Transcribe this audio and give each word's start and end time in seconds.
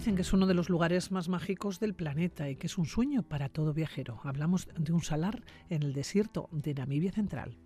Dicen 0.00 0.16
que 0.16 0.22
es 0.22 0.32
uno 0.32 0.46
de 0.46 0.54
los 0.54 0.70
lugares 0.70 1.12
más 1.12 1.28
mágicos 1.28 1.78
del 1.78 1.92
planeta 1.92 2.48
y 2.48 2.56
que 2.56 2.68
es 2.68 2.78
un 2.78 2.86
sueño 2.86 3.22
para 3.22 3.50
todo 3.50 3.74
viajero. 3.74 4.18
Hablamos 4.24 4.66
de 4.74 4.94
un 4.94 5.02
salar 5.02 5.42
en 5.68 5.82
el 5.82 5.92
desierto 5.92 6.48
de 6.52 6.72
Namibia 6.72 7.12
Central. 7.12 7.58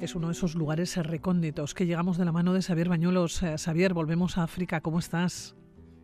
Es 0.00 0.14
uno 0.14 0.28
de 0.28 0.32
esos 0.32 0.54
lugares 0.54 0.96
recónditos 0.96 1.74
que 1.74 1.84
llegamos 1.84 2.16
de 2.16 2.24
la 2.24 2.32
mano 2.32 2.54
de 2.54 2.62
Xavier 2.62 2.88
Bañuelos. 2.88 3.42
Eh, 3.42 3.58
Xavier, 3.58 3.92
volvemos 3.92 4.38
a 4.38 4.44
África. 4.44 4.80
¿Cómo 4.80 4.98
estás? 4.98 5.54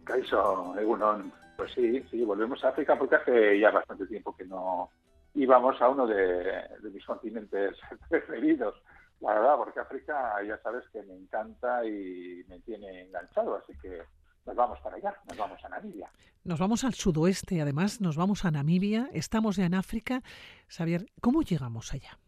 Caiso, 0.04 0.78
Egunon. 0.78 1.32
Pues 1.56 1.72
sí, 1.72 2.04
sí, 2.10 2.22
volvemos 2.26 2.62
a 2.62 2.68
África 2.68 2.98
porque 2.98 3.16
hace 3.16 3.58
ya 3.58 3.70
bastante 3.70 4.06
tiempo 4.06 4.36
que 4.36 4.44
no, 4.44 4.90
íbamos 5.34 5.80
a 5.80 5.88
uno 5.88 6.06
de, 6.06 6.64
mis 6.92 7.04
continentes 7.04 7.76
preferidos, 8.08 8.74
la 9.20 9.34
verdad, 9.34 9.56
porque 9.56 9.80
África 9.80 10.42
ya 10.46 10.58
sabes 10.62 10.84
que 10.92 11.02
me 11.02 11.14
encanta 11.14 11.84
y 11.84 12.44
me 12.48 12.58
tiene 12.60 13.02
enganchado, 13.02 13.56
así 13.56 13.72
que 13.80 14.02
nos 14.46 14.56
vamos 14.56 14.80
para 14.80 14.96
allá, 14.96 15.14
nos 15.28 15.36
vamos 15.36 15.64
a 15.64 15.68
Namibia. 15.68 16.10
Nos 16.44 16.58
vamos 16.58 16.84
al 16.84 16.94
sudoeste, 16.94 17.60
además 17.60 18.00
nos 18.00 18.16
vamos 18.16 18.44
a 18.44 18.50
Namibia, 18.50 19.08
estamos 19.12 19.56
ya 19.56 19.66
en 19.66 19.74
África. 19.74 20.22
Xavier, 20.68 21.06
¿cómo 21.20 21.42
llegamos 21.42 21.92
allá? 21.92 22.18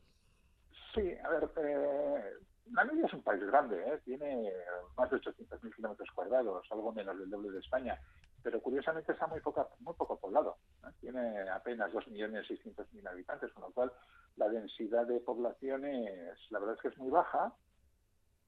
Sí, 0.94 1.14
a 1.24 1.28
ver, 1.30 1.50
eh, 1.56 2.34
Namibia 2.66 3.06
es 3.06 3.14
un 3.14 3.22
país 3.22 3.42
grande, 3.44 3.82
¿eh? 3.86 3.98
tiene 4.04 4.52
más 4.96 5.10
de 5.10 5.16
800.000 5.16 5.74
kilómetros 5.74 6.10
cuadrados, 6.14 6.66
algo 6.70 6.92
menos 6.92 7.18
del 7.18 7.30
doble 7.30 7.50
de 7.50 7.60
España, 7.60 7.98
pero 8.42 8.60
curiosamente 8.60 9.12
está 9.12 9.26
muy, 9.26 9.40
poca, 9.40 9.66
muy 9.80 9.94
poco 9.94 10.18
poblado. 10.18 10.56
Tiene 11.00 11.48
apenas 11.50 11.92
2.600.000 11.92 13.08
habitantes, 13.08 13.52
con 13.52 13.64
lo 13.64 13.70
cual 13.70 13.92
la 14.36 14.48
densidad 14.48 15.06
de 15.06 15.20
población 15.20 15.84
es, 15.84 16.38
la 16.50 16.58
verdad 16.58 16.76
es 16.76 16.82
que 16.82 16.88
es 16.88 16.98
muy 16.98 17.10
baja, 17.10 17.52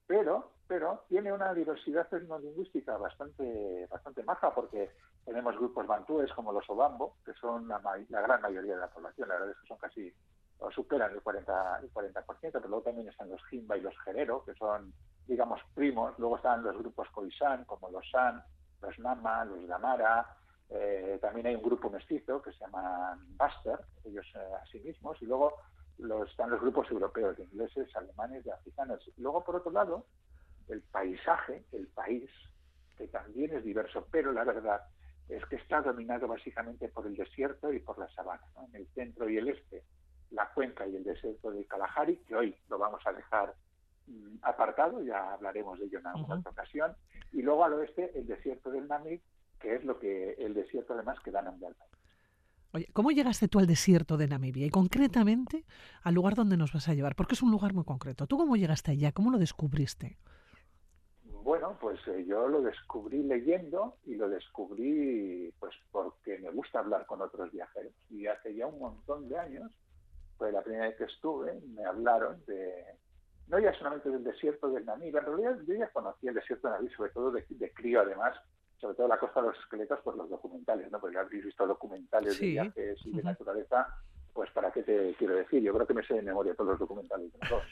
pero, 0.07 0.51
pero 0.67 1.05
tiene 1.09 1.31
una 1.33 1.53
diversidad 1.53 2.07
etnolingüística 2.13 2.97
bastante, 2.97 3.87
bastante 3.89 4.23
maja, 4.23 4.53
porque 4.53 4.91
tenemos 5.23 5.55
grupos 5.57 5.87
bantúes 5.87 6.31
como 6.33 6.51
los 6.51 6.69
Obambo, 6.69 7.17
que 7.25 7.33
son 7.33 7.67
la, 7.67 7.81
la 8.09 8.21
gran 8.21 8.41
mayoría 8.41 8.75
de 8.75 8.81
la 8.81 8.89
población, 8.89 9.29
la 9.29 9.35
verdad 9.35 9.51
es 9.51 9.57
que 9.61 9.67
son 9.67 9.77
casi 9.77 10.13
o 10.59 10.71
superan 10.71 11.11
el 11.11 11.23
40%, 11.23 11.83
el 11.83 11.93
40%, 11.93 12.23
pero 12.41 12.67
luego 12.67 12.83
también 12.83 13.09
están 13.09 13.29
los 13.29 13.43
Jimba 13.47 13.77
y 13.77 13.81
los 13.81 13.97
Gerero, 13.99 14.43
que 14.45 14.53
son, 14.53 14.93
digamos, 15.27 15.59
primos. 15.73 16.17
Luego 16.17 16.37
están 16.37 16.63
los 16.63 16.77
grupos 16.77 17.09
Khoisan, 17.09 17.65
como 17.65 17.89
los 17.89 18.09
San, 18.09 18.41
los 18.85 18.99
Nama, 18.99 19.45
los 19.45 19.67
Damara. 19.67 20.25
Eh, 20.69 21.19
también 21.21 21.47
hay 21.47 21.55
un 21.55 21.61
grupo 21.61 21.89
mestizo 21.89 22.41
que 22.41 22.51
se 22.51 22.59
llaman 22.59 23.19
Buster, 23.37 23.79
ellos 24.03 24.25
eh, 24.35 24.53
a 24.61 24.65
sí 24.67 24.79
mismos. 24.79 25.21
Y 25.21 25.25
luego 25.25 25.53
los, 25.97 26.29
están 26.29 26.49
los 26.49 26.61
grupos 26.61 26.89
europeos, 26.91 27.37
de 27.37 27.43
ingleses, 27.43 27.95
alemanes 27.95 28.45
y 28.45 28.49
africanos. 28.49 28.99
Luego, 29.17 29.43
por 29.43 29.57
otro 29.57 29.71
lado, 29.71 30.05
el 30.67 30.81
paisaje, 30.81 31.65
el 31.71 31.87
país, 31.87 32.29
que 32.97 33.07
también 33.07 33.55
es 33.55 33.63
diverso, 33.63 34.07
pero 34.11 34.31
la 34.31 34.43
verdad 34.43 34.81
es 35.29 35.43
que 35.45 35.55
está 35.55 35.81
dominado 35.81 36.27
básicamente 36.27 36.87
por 36.89 37.07
el 37.07 37.15
desierto 37.15 37.71
y 37.73 37.79
por 37.79 37.97
la 37.97 38.09
sabana. 38.09 38.43
En 38.67 38.75
el 38.75 38.87
centro 38.93 39.29
y 39.29 39.37
el 39.37 39.49
este 39.49 39.83
la 40.31 40.51
cuenca 40.53 40.85
y 40.87 40.95
el 40.95 41.03
desierto 41.03 41.51
de 41.51 41.65
Kalahari, 41.65 42.17
que 42.27 42.35
hoy 42.35 42.55
lo 42.69 42.77
vamos 42.77 43.01
a 43.05 43.13
dejar 43.13 43.53
mm, 44.07 44.37
apartado, 44.41 45.01
ya 45.01 45.33
hablaremos 45.33 45.79
de 45.79 45.85
ello 45.85 45.99
en 45.99 46.07
alguna 46.07 46.35
otra 46.35 46.51
ocasión, 46.51 46.95
y 47.35 47.41
luego 47.41 47.65
al 47.65 47.73
oeste 47.73 48.17
el 48.17 48.25
desierto 48.25 48.71
del 48.71 48.87
Namib, 48.87 49.19
que 49.59 49.75
es 49.75 49.83
lo 49.83 49.99
que 49.99 50.33
el 50.39 50.53
desierto 50.53 50.93
además 50.93 51.19
que 51.19 51.31
da 51.31 51.41
nombre 51.41 51.67
al 51.67 51.75
país. 51.75 51.91
Oye, 52.71 52.87
¿cómo 52.93 53.11
llegaste 53.11 53.49
tú 53.49 53.59
al 53.59 53.67
desierto 53.67 54.15
de 54.17 54.27
Namibia 54.27 54.65
y 54.65 54.69
concretamente 54.69 55.65
al 56.03 56.13
lugar 56.13 56.35
donde 56.35 56.57
nos 56.57 56.73
vas 56.73 56.87
a 56.87 56.93
llevar? 56.93 57.15
Porque 57.15 57.35
es 57.35 57.41
un 57.41 57.51
lugar 57.51 57.73
muy 57.73 57.83
concreto. 57.83 58.25
¿Tú 58.25 58.37
cómo 58.37 58.55
llegaste 58.55 58.91
allá? 58.91 59.11
¿Cómo 59.11 59.31
lo 59.31 59.37
descubriste? 59.37 60.17
Bueno, 61.23 61.77
pues 61.79 61.99
eh, 62.07 62.25
yo 62.27 62.47
lo 62.47 62.61
descubrí 62.61 63.21
leyendo 63.23 63.97
y 64.05 64.15
lo 64.15 64.29
descubrí 64.29 65.53
pues 65.59 65.73
porque 65.91 66.39
me 66.39 66.51
gusta 66.51 66.79
hablar 66.79 67.05
con 67.05 67.21
otros 67.21 67.51
viajeros. 67.51 67.93
Y 68.09 68.27
hace 68.27 68.55
ya 68.55 68.67
un 68.67 68.79
montón 68.79 69.27
de 69.27 69.37
años 69.37 69.71
pues 70.37 70.53
la 70.53 70.61
primera 70.61 70.87
vez 70.87 70.97
que 70.97 71.05
estuve, 71.05 71.61
me 71.73 71.85
hablaron 71.85 72.43
de, 72.45 72.83
no 73.47 73.59
ya 73.59 73.73
solamente 73.73 74.09
del 74.09 74.23
desierto 74.23 74.69
del 74.69 74.85
Namib, 74.85 75.15
en 75.15 75.25
realidad 75.25 75.57
yo 75.67 75.75
ya 75.75 75.89
conocía 75.89 76.29
el 76.31 76.35
desierto 76.35 76.67
del 76.67 76.77
Namib, 76.77 76.95
sobre 76.95 77.11
todo 77.11 77.31
de, 77.31 77.73
crío 77.73 78.01
además, 78.01 78.35
sobre 78.77 78.95
todo 78.95 79.07
la 79.07 79.19
costa 79.19 79.41
de 79.41 79.47
los 79.47 79.59
esqueletos, 79.59 79.99
por 80.01 80.17
los 80.17 80.29
documentales, 80.29 80.91
¿no? 80.91 80.99
Porque 80.99 81.17
habéis 81.17 81.45
visto 81.45 81.65
documentales 81.65 82.39
de 82.39 82.47
viajes 82.47 82.99
y 83.05 83.11
de 83.15 83.23
naturaleza, 83.23 83.87
pues 84.33 84.51
para 84.51 84.71
qué 84.71 84.83
te 84.83 85.15
quiero 85.17 85.35
decir, 85.35 85.61
yo 85.61 85.73
creo 85.73 85.87
que 85.87 85.93
me 85.93 86.05
sé 86.05 86.13
de 86.15 86.21
memoria 86.21 86.55
todos 86.55 86.71
los 86.71 86.79
documentales 86.79 87.31
de 87.31 87.39
los 87.49 87.63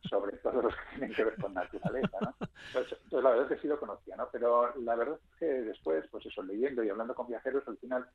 sobre 0.10 0.36
todo 0.38 0.62
los 0.62 0.74
que 0.74 0.98
tienen 0.98 1.14
que 1.14 1.24
ver 1.24 1.36
con 1.36 1.54
naturaleza, 1.54 2.18
¿no? 2.20 2.34
Entonces, 2.68 2.98
la 3.10 3.30
verdad 3.30 3.44
es 3.44 3.56
que 3.56 3.62
sí 3.62 3.68
lo 3.68 3.78
conocía, 3.78 4.16
¿no? 4.16 4.28
Pero 4.32 4.74
la 4.76 4.96
verdad 4.96 5.18
es 5.32 5.38
que 5.38 5.46
después, 5.46 6.04
pues 6.10 6.26
eso, 6.26 6.42
leyendo 6.42 6.82
y 6.82 6.88
hablando 6.88 7.14
con 7.14 7.28
viajeros, 7.28 7.66
al 7.68 7.78
final 7.78 8.06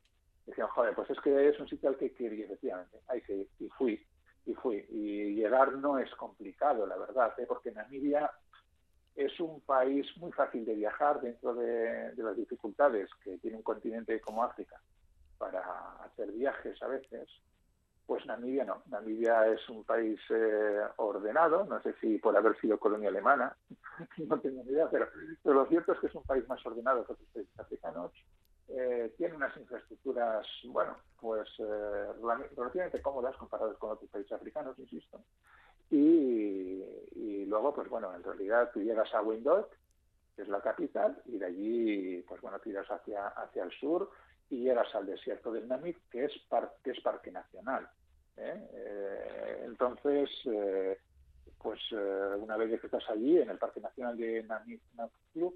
decían, 0.46 0.68
joder, 0.68 0.94
pues 0.94 1.10
es 1.10 1.20
que 1.20 1.48
es 1.48 1.58
un 1.60 1.68
sitio 1.68 1.88
al 1.88 1.96
que 1.96 2.12
ir, 2.18 2.32
efectivamente, 2.44 2.98
hay 3.08 3.20
que 3.22 3.36
ir. 3.36 3.48
Y 3.58 3.68
fui, 3.70 4.06
y 4.46 4.54
fui. 4.54 4.84
Y 4.90 5.34
llegar 5.34 5.72
no 5.74 5.98
es 5.98 6.10
complicado, 6.14 6.86
la 6.86 6.96
verdad, 6.96 7.32
¿eh? 7.38 7.46
porque 7.46 7.72
Namibia 7.72 8.30
es 9.14 9.38
un 9.40 9.60
país 9.60 10.06
muy 10.16 10.32
fácil 10.32 10.64
de 10.64 10.74
viajar 10.74 11.20
dentro 11.20 11.54
de, 11.54 12.14
las 12.16 12.36
dificultades 12.36 13.08
que 13.22 13.38
tiene 13.38 13.58
un 13.58 13.62
continente 13.62 14.20
como 14.20 14.42
África 14.42 14.80
para 15.38 15.60
hacer 16.04 16.32
viajes 16.32 16.82
a 16.82 16.88
veces. 16.88 17.28
Pues 18.06 18.26
Namibia 18.26 18.64
no. 18.64 18.82
Namibia 18.86 19.46
es 19.48 19.68
un 19.68 19.84
país 19.84 20.18
eh, 20.30 20.80
ordenado, 20.96 21.64
no 21.64 21.80
sé 21.82 21.94
si 22.00 22.18
por 22.18 22.36
haber 22.36 22.58
sido 22.60 22.78
colonia 22.78 23.10
alemana, 23.10 23.56
no 24.18 24.40
tengo 24.40 24.64
ni 24.64 24.72
idea, 24.72 24.88
pero, 24.90 25.08
pero, 25.42 25.54
lo 25.54 25.66
cierto 25.66 25.92
es 25.92 26.00
que 26.00 26.06
es 26.08 26.14
un 26.14 26.24
país 26.24 26.46
más 26.48 26.64
ordenado 26.66 27.06
que 27.06 27.12
otros 27.12 27.28
países 27.32 27.58
africanos 27.58 28.12
eh, 28.74 29.12
tiene 29.18 29.34
unas 29.34 29.54
infraestructuras, 29.56 30.46
bueno, 30.64 30.96
pues 31.20 31.48
eh, 31.58 32.06
relativamente 32.56 33.02
cómodas 33.02 33.36
comparadas 33.36 33.76
con 33.76 33.90
otros 33.90 34.10
países 34.10 34.32
africanos, 34.32 34.78
insisto. 34.78 35.20
Y, 35.90 37.44
luego, 37.46 37.74
pues 37.74 37.88
bueno, 37.90 38.14
en 38.14 38.22
realidad 38.22 38.70
tú 38.72 38.80
llegas 38.80 39.12
a 39.14 39.20
Windhoek, 39.20 39.68
que 40.34 40.42
es 40.42 40.48
la 40.48 40.62
capital, 40.62 41.20
y 41.26 41.36
de 41.36 41.44
allí, 41.44 42.22
pues 42.22 42.40
bueno, 42.40 42.58
tiras 42.60 42.90
hacia, 42.90 43.28
hacia 43.28 43.64
el 43.64 43.70
sur 43.72 44.10
y 44.48 44.62
llegas 44.62 44.94
al 44.94 45.04
desierto 45.04 45.52
del 45.52 45.68
Namib, 45.68 45.96
que 46.08 46.24
es, 46.24 46.32
que 46.82 46.92
es 46.92 47.00
parque 47.02 47.30
nacional. 47.30 47.86
¿eh? 48.38 49.64
entonces, 49.66 50.30
pues 51.58 51.80
una 51.92 52.56
vez 52.56 52.80
que 52.80 52.86
estás 52.86 53.04
allí, 53.10 53.38
en 53.38 53.50
el 53.50 53.58
Parque 53.58 53.80
Nacional 53.80 54.16
de 54.16 54.42
Namib, 54.44 54.80
Namib 54.94 55.52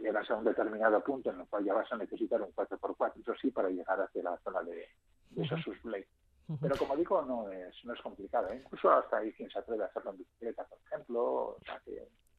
llegas 0.00 0.30
a 0.30 0.36
un 0.36 0.44
determinado 0.44 1.02
punto 1.02 1.30
en 1.30 1.40
el 1.40 1.46
cual 1.46 1.64
ya 1.64 1.74
vas 1.74 1.90
a 1.92 1.96
necesitar 1.96 2.40
un 2.40 2.52
4x4, 2.52 3.20
eso 3.20 3.34
sí, 3.40 3.50
para 3.50 3.68
llegar 3.68 4.00
hacia 4.00 4.22
la 4.22 4.36
zona 4.38 4.62
de, 4.62 4.88
de 5.30 5.48
Blade. 5.82 6.06
Pero 6.60 6.76
como 6.76 6.96
digo, 6.96 7.20
no 7.22 7.50
es, 7.50 7.74
no 7.84 7.92
es 7.92 8.00
complicado. 8.00 8.48
¿eh? 8.50 8.62
Incluso 8.64 8.90
hasta 8.90 9.18
hay 9.18 9.32
quien 9.32 9.50
se 9.50 9.58
atreve 9.58 9.82
a 9.82 9.86
hacerlo 9.86 10.12
en 10.12 10.18
bicicleta, 10.18 10.64
por 10.64 10.78
ejemplo. 10.86 11.58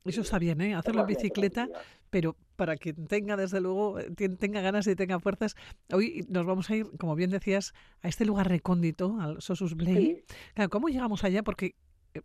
eso 0.04 0.22
está 0.22 0.40
bien, 0.40 0.60
¿eh? 0.62 0.74
Hacerlo 0.74 1.02
en 1.02 1.08
bicicleta, 1.08 1.68
pero 2.10 2.36
para 2.56 2.76
que 2.76 2.94
tenga, 2.94 3.38
desde 3.38 3.62
luego, 3.62 4.00
eh, 4.00 4.10
tenga 4.40 4.62
ganas 4.62 4.88
y 4.88 4.96
tenga 4.96 5.20
fuerzas. 5.20 5.56
Hoy 5.94 6.26
nos 6.28 6.48
vamos 6.48 6.72
a 6.72 6.76
ir, 6.76 6.88
como 6.98 7.16
bien 7.16 7.30
decías, 7.30 7.74
a 8.02 8.08
este 8.08 8.26
lugar 8.26 8.50
recóndito, 8.50 9.16
al 9.20 9.42
Sosus 9.42 9.76
Blade. 9.76 10.26
Claro, 10.56 10.72
¿cómo 10.72 10.90
llegamos 10.90 11.24
allá? 11.24 11.44
Porque 11.44 11.76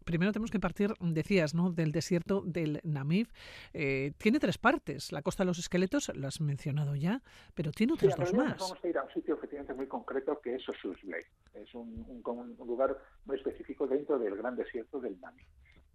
primero 0.05 0.33
tenemos 0.33 0.51
que 0.51 0.61
partir, 0.61 0.95
decías, 1.01 1.55
¿no? 1.55 1.71
del 1.71 1.93
desierto 1.93 2.43
del 2.43 2.81
Namib. 2.85 3.29
Eh, 3.73 4.13
tiene 4.19 4.39
tres 4.39 4.59
partes. 4.59 5.13
La 5.13 5.23
costa 5.23 5.43
de 5.43 5.49
los 5.49 5.59
esqueletos, 5.59 6.11
lo 6.15 6.27
has 6.29 6.41
mencionado 6.41 6.95
ya, 6.95 7.21
pero 7.55 7.71
tiene 7.71 7.95
otras 7.95 8.17
dos 8.17 8.33
más. 8.35 8.59
Vamos 8.59 8.79
a 8.83 8.89
ir 8.89 8.99
a 8.99 9.03
un 9.03 9.11
sitio 9.11 9.35
efectivamente 9.35 9.75
muy 9.75 9.87
concreto 9.87 10.41
que 10.41 10.57
es 10.57 10.69
Osusblay. 10.69 11.23
Es 11.55 11.75
un, 11.75 12.23
lugar 12.67 12.97
muy 13.25 13.37
específico 13.37 13.87
dentro 13.87 14.19
del 14.19 14.37
gran 14.37 14.57
desierto 14.57 15.01
del 15.01 15.21
Namib. 15.21 15.47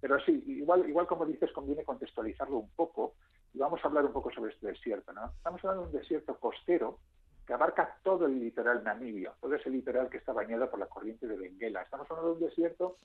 Pero 0.02 0.18
sí, 0.22 0.44
igual, 0.48 0.88
igual 0.88 1.08
como 1.08 1.26
dices, 1.26 1.52
conviene 1.52 1.84
contextualizarlo 1.84 2.58
un 2.58 2.70
poco 2.70 3.16
y 3.54 3.60
vamos 3.60 3.82
a 3.84 3.88
hablar 3.88 4.06
un 4.06 4.14
poco 4.14 4.32
sobre 4.32 4.54
este 4.54 4.68
desierto. 4.68 5.12
¿no? 5.12 5.34
Estamos 5.36 5.64
hablando 5.64 5.84
de 5.84 5.90
un 5.90 6.02
desierto 6.02 6.40
costero 6.40 7.00
que 7.46 7.54
abarca 7.54 7.98
todo 8.04 8.28
el 8.28 8.40
litoral 8.40 8.84
namibio, 8.84 9.34
todo 9.42 9.56
ese 9.56 9.70
litoral 9.70 10.10
que 10.10 10.18
está 10.18 10.32
bañado 10.32 10.70
por 10.70 10.80
la 10.80 10.86
corriente 10.86 11.28
de 11.28 11.36
Benguela. 11.36 11.82
Estamos 11.82 12.10
hablando 12.10 12.36
de 12.36 12.44
un 12.44 12.50
desierto 12.50 12.98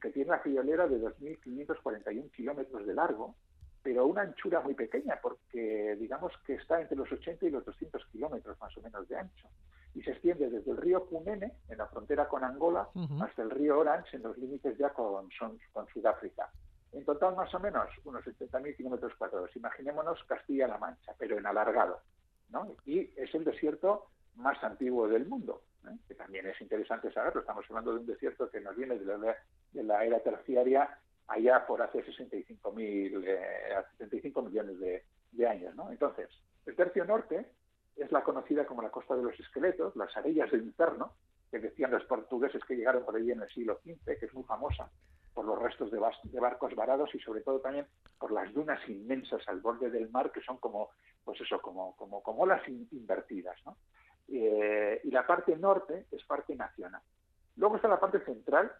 que 0.00 0.10
tiene 0.10 0.30
una 0.30 0.40
friolera 0.40 0.86
de 0.86 1.00
2.541 1.00 2.30
kilómetros 2.32 2.86
de 2.86 2.94
largo, 2.94 3.34
pero 3.82 4.06
una 4.06 4.22
anchura 4.22 4.60
muy 4.60 4.74
pequeña, 4.74 5.18
porque 5.22 5.96
digamos 5.98 6.32
que 6.46 6.54
está 6.54 6.80
entre 6.80 6.96
los 6.96 7.10
80 7.10 7.46
y 7.46 7.50
los 7.50 7.64
200 7.64 8.04
kilómetros 8.06 8.58
más 8.60 8.76
o 8.76 8.82
menos 8.82 9.08
de 9.08 9.16
ancho. 9.16 9.48
Y 9.94 10.02
se 10.02 10.10
extiende 10.10 10.50
desde 10.50 10.70
el 10.70 10.76
río 10.76 11.06
Cunene, 11.06 11.52
en 11.68 11.78
la 11.78 11.86
frontera 11.86 12.28
con 12.28 12.44
Angola, 12.44 12.88
hasta 13.20 13.42
el 13.42 13.50
río 13.50 13.78
Orange, 13.78 14.16
en 14.16 14.22
los 14.22 14.36
límites 14.36 14.76
ya 14.76 14.90
con, 14.90 15.28
con 15.72 15.88
Sudáfrica. 15.88 16.50
En 16.92 17.04
total, 17.04 17.36
más 17.36 17.52
o 17.54 17.60
menos, 17.60 17.88
unos 18.04 18.24
70.000 18.24 18.76
kilómetros 18.76 19.14
cuadrados. 19.14 19.54
Imaginémonos 19.56 20.22
Castilla-La 20.24 20.78
Mancha, 20.78 21.14
pero 21.18 21.38
en 21.38 21.46
alargado. 21.46 22.00
¿no? 22.50 22.76
Y 22.84 23.10
es 23.16 23.34
el 23.34 23.44
desierto 23.44 24.06
más 24.36 24.62
antiguo 24.62 25.08
del 25.08 25.26
mundo, 25.26 25.62
¿eh? 25.86 25.96
que 26.06 26.14
también 26.14 26.46
es 26.46 26.60
interesante 26.60 27.12
saberlo. 27.12 27.40
Estamos 27.40 27.64
hablando 27.68 27.92
de 27.92 28.00
un 28.00 28.06
desierto 28.06 28.50
que 28.50 28.60
nos 28.60 28.76
viene 28.76 28.98
de 28.98 29.04
la, 29.04 29.36
de 29.72 29.82
la 29.82 30.04
era 30.04 30.20
terciaria 30.20 30.98
allá 31.26 31.66
por 31.66 31.82
hace 31.82 32.02
65, 32.02 32.72
mil, 32.72 33.24
65 33.98 34.42
millones 34.42 34.78
de, 34.80 35.04
de 35.32 35.46
años. 35.46 35.74
¿no? 35.74 35.90
Entonces, 35.90 36.28
el 36.66 36.74
tercio 36.74 37.04
norte 37.04 37.46
es 37.96 38.10
la 38.12 38.22
conocida 38.22 38.64
como 38.66 38.82
la 38.82 38.90
costa 38.90 39.16
de 39.16 39.22
los 39.22 39.38
esqueletos, 39.38 39.96
las 39.96 40.16
arillas 40.16 40.50
del 40.50 40.62
infierno, 40.62 41.12
que 41.50 41.58
decían 41.58 41.90
los 41.90 42.04
portugueses 42.04 42.62
que 42.64 42.76
llegaron 42.76 43.04
por 43.04 43.16
allí 43.16 43.32
en 43.32 43.42
el 43.42 43.48
siglo 43.48 43.80
XV, 43.84 44.18
que 44.18 44.26
es 44.26 44.34
muy 44.34 44.44
famosa 44.44 44.90
por 45.34 45.44
los 45.44 45.58
restos 45.58 45.90
de, 45.90 46.40
barcos 46.40 46.74
varados 46.74 47.14
y 47.14 47.20
sobre 47.20 47.42
todo 47.42 47.60
también 47.60 47.86
por 48.18 48.32
las 48.32 48.52
dunas 48.52 48.80
inmensas 48.88 49.40
al 49.46 49.60
borde 49.60 49.88
del 49.88 50.10
mar 50.10 50.32
que 50.32 50.40
son 50.40 50.58
como, 50.58 50.90
pues 51.24 51.40
eso, 51.40 51.60
como, 51.60 51.94
como, 51.96 52.22
como 52.22 52.42
olas 52.42 52.66
invertidas. 52.68 53.56
¿no? 53.64 53.76
Eh, 54.28 55.00
y 55.04 55.10
la 55.10 55.26
parte 55.26 55.56
norte 55.56 56.06
es 56.10 56.24
parque 56.24 56.56
nacional. 56.56 57.02
Luego 57.56 57.76
está 57.76 57.88
la 57.88 58.00
parte 58.00 58.20
central, 58.24 58.72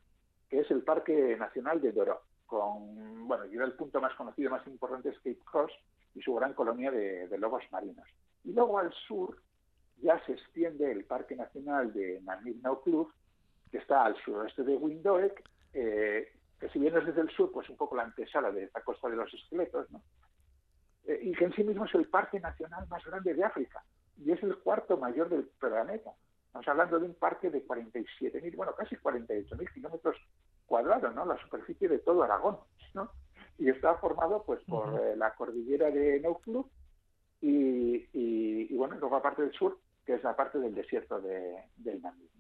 que 0.49 0.61
es 0.61 0.71
el 0.71 0.83
Parque 0.83 1.37
Nacional 1.39 1.81
de 1.81 1.93
Doro, 1.93 2.23
con, 2.47 3.29
bueno, 3.29 3.45
yo 3.47 3.63
el 3.63 3.75
punto 3.75 4.01
más 4.01 4.15
conocido, 4.15 4.51
más 4.51 4.67
importante 4.67 5.11
es 5.11 5.17
Cape 5.17 5.39
Cross 5.45 5.73
y 6.15 6.23
su 6.23 6.35
gran 6.35 6.55
colonia 6.55 6.91
de, 6.91 7.29
lobos 7.39 7.63
marinos. 7.71 8.09
Y 8.45 8.53
luego 8.53 8.79
al 8.79 8.93
sur 9.07 9.37
ya 9.99 10.19
se 10.25 10.33
extiende 10.33 10.91
el 10.91 11.05
Parque 11.05 11.37
Nacional 11.37 11.93
de 11.93 12.21
Nanit-Naukluft, 12.23 13.13
que 13.71 13.79
está 13.79 14.05
al 14.05 14.17
suroeste 14.25 14.63
de 14.63 14.77
Windhoek, 14.77 15.43
eh, 15.75 16.33
que 16.59 16.69
si 16.71 16.79
vienes 16.79 17.05
desde 17.05 17.21
el 17.21 17.31
sur, 17.31 17.53
pues 17.53 17.69
un 17.69 17.77
poco 17.77 17.97
la 17.97 18.05
antesala 18.05 18.51
de 18.51 18.65
esta 18.65 18.83
costa 18.83 19.09
de 19.09 19.17
los 19.17 19.33
esqueletos, 19.33 19.91
¿no? 19.91 20.03
Eh, 21.07 21.21
y 21.23 21.33
que 21.33 21.45
en 21.45 21.53
sí 21.53 21.65
mismo 21.65 21.85
es 21.85 21.95
el 21.95 22.07
parque 22.07 22.41
nacional 22.41 22.87
más 22.89 23.05
grande 23.05 23.35
de 23.35 23.45
África 23.45 23.83
y 24.19 24.33
es 24.33 24.43
el 24.43 24.57
cuarto 24.59 24.97
mayor 24.97 25.29
del 25.29 25.45
planeta. 25.59 26.13
Estamos 26.49 26.69
hablando 26.69 26.99
de 26.99 27.07
un 27.07 27.15
parque 27.15 27.51
de 27.51 27.67
47.000, 27.67 28.57
bueno, 28.57 28.75
casi 28.75 28.97
48.000 28.97 29.73
kilómetros 29.75 30.17
cuadrados, 30.67 31.15
¿no? 31.15 31.27
La 31.27 31.37
superficie 31.43 31.89
de 31.89 31.99
todo 31.99 32.23
Aragón, 32.23 32.57
¿no? 32.95 33.11
Y 33.59 33.69
está 33.69 33.95
formado, 33.97 34.43
pues, 34.45 34.61
por 34.65 34.99
eh, 34.99 35.15
la 35.15 35.35
cordillera 35.35 35.91
de 35.91 36.21
Naukluft 36.21 36.71
y, 37.43 38.09
y, 38.13 38.75
bueno, 38.77 38.97
luego 38.99 39.17
aparte 39.17 39.43
del 39.43 39.53
sur, 39.53 39.79
que 40.07 40.15
es 40.15 40.23
la 40.23 40.35
parte 40.35 40.59
del 40.59 40.75
desierto 40.75 41.21
de, 41.21 41.55
del 41.77 42.01
Namib. 42.01 42.31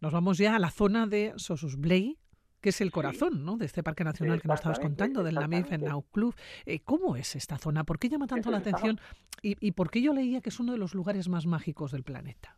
Nos 0.00 0.12
vamos 0.12 0.38
ya 0.38 0.54
a 0.54 0.58
la 0.58 0.70
zona 0.70 1.06
de 1.06 1.32
Sosus 1.36 1.78
Blei, 1.78 2.18
que 2.60 2.70
es 2.70 2.80
el 2.80 2.90
corazón 2.90 3.44
¿no? 3.44 3.56
de 3.56 3.66
este 3.66 3.82
parque 3.82 4.04
nacional 4.04 4.40
que 4.40 4.48
nos 4.48 4.60
estabas 4.60 4.80
contando, 4.80 5.22
del 5.22 5.34
Namib 5.34 5.66
en 5.70 5.82
Naukluft. 5.82 6.38
Eh, 6.66 6.80
¿Cómo 6.80 7.16
es 7.16 7.36
esta 7.36 7.58
zona? 7.58 7.84
¿Por 7.84 7.98
qué 7.98 8.08
llama 8.08 8.26
tanto 8.26 8.50
la 8.50 8.58
atención? 8.58 9.00
Y, 9.42 9.56
y, 9.66 9.72
por 9.72 9.90
qué 9.90 10.02
yo 10.02 10.12
leía 10.12 10.40
que 10.40 10.50
es 10.50 10.60
uno 10.60 10.72
de 10.72 10.78
los 10.78 10.94
lugares 10.94 11.28
más 11.28 11.46
mágicos 11.46 11.92
del 11.92 12.02
planeta? 12.02 12.56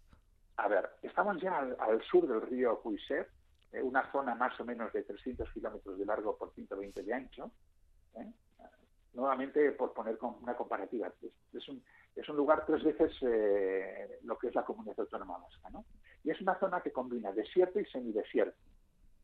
A 0.57 0.69
ver, 0.69 0.91
estamos 1.03 1.41
ya 1.41 1.57
al, 1.59 2.03
sur 2.11 2.27
del 2.27 2.43
río 2.43 2.81
Huiser, 2.85 3.29
eh, 3.73 3.83
una 3.83 4.11
zona 4.11 4.35
más 4.35 4.59
o 4.61 4.65
menos 4.65 4.93
de 4.93 5.03
300 5.03 5.49
kilómetros 5.53 5.99
de 5.99 6.05
largo 6.05 6.37
por 6.37 6.53
120 6.55 7.03
de 7.03 7.15
ancho. 7.15 7.51
¿eh? 8.17 8.33
nuevamente 9.15 9.73
por 9.73 9.93
poner 9.93 10.19
una 10.41 10.55
comparativa, 10.55 11.13
es, 11.53 11.69
un, 11.69 11.83
es 12.17 12.29
un 12.29 12.37
lugar 12.37 12.65
tres 12.67 12.83
veces 12.83 13.13
eh, 13.23 14.19
lo 14.25 14.39
que 14.39 14.49
es 14.49 14.55
la 14.55 14.65
comunidad 14.65 15.01
autónoma 15.01 15.39
vasca, 15.39 15.71
¿no? 15.71 15.85
Y 16.25 16.31
es 16.31 16.41
una 16.41 16.59
zona 16.59 16.81
que 16.81 16.93
combina 16.93 17.33
desierto 17.33 17.81
y 17.81 17.85
semidesierto. 17.87 18.57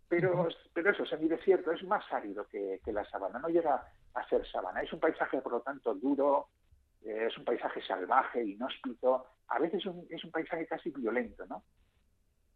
Pero, 0.08 0.49
pero 0.72 0.90
eso, 0.90 1.05
semidesierto 1.05 1.72
es 1.72 1.82
más 1.84 2.05
árido 2.12 2.46
que, 2.49 2.81
la 2.87 3.05
sabana, 3.05 3.38
no 3.38 3.49
llega 3.49 3.87
a 4.14 4.28
ser 4.28 4.46
sabana. 4.46 4.82
Es 4.82 4.93
un 4.93 5.00
paisaje, 5.00 5.40
por 5.43 5.52
lo 5.52 5.60
tanto, 5.60 5.94
duro, 5.94 6.49
eh, 7.05 7.26
es 7.28 7.37
un 7.37 7.44
paisaje 7.44 7.82
salvaje, 7.82 8.43
inhóspito, 8.43 9.26
a 9.49 9.58
veces 9.58 9.84
un, 9.87 10.06
es 10.08 10.25
un 10.25 10.31
paisaje 10.31 10.66
casi 10.66 10.90
violento, 10.90 11.44
¿no? 11.46 11.62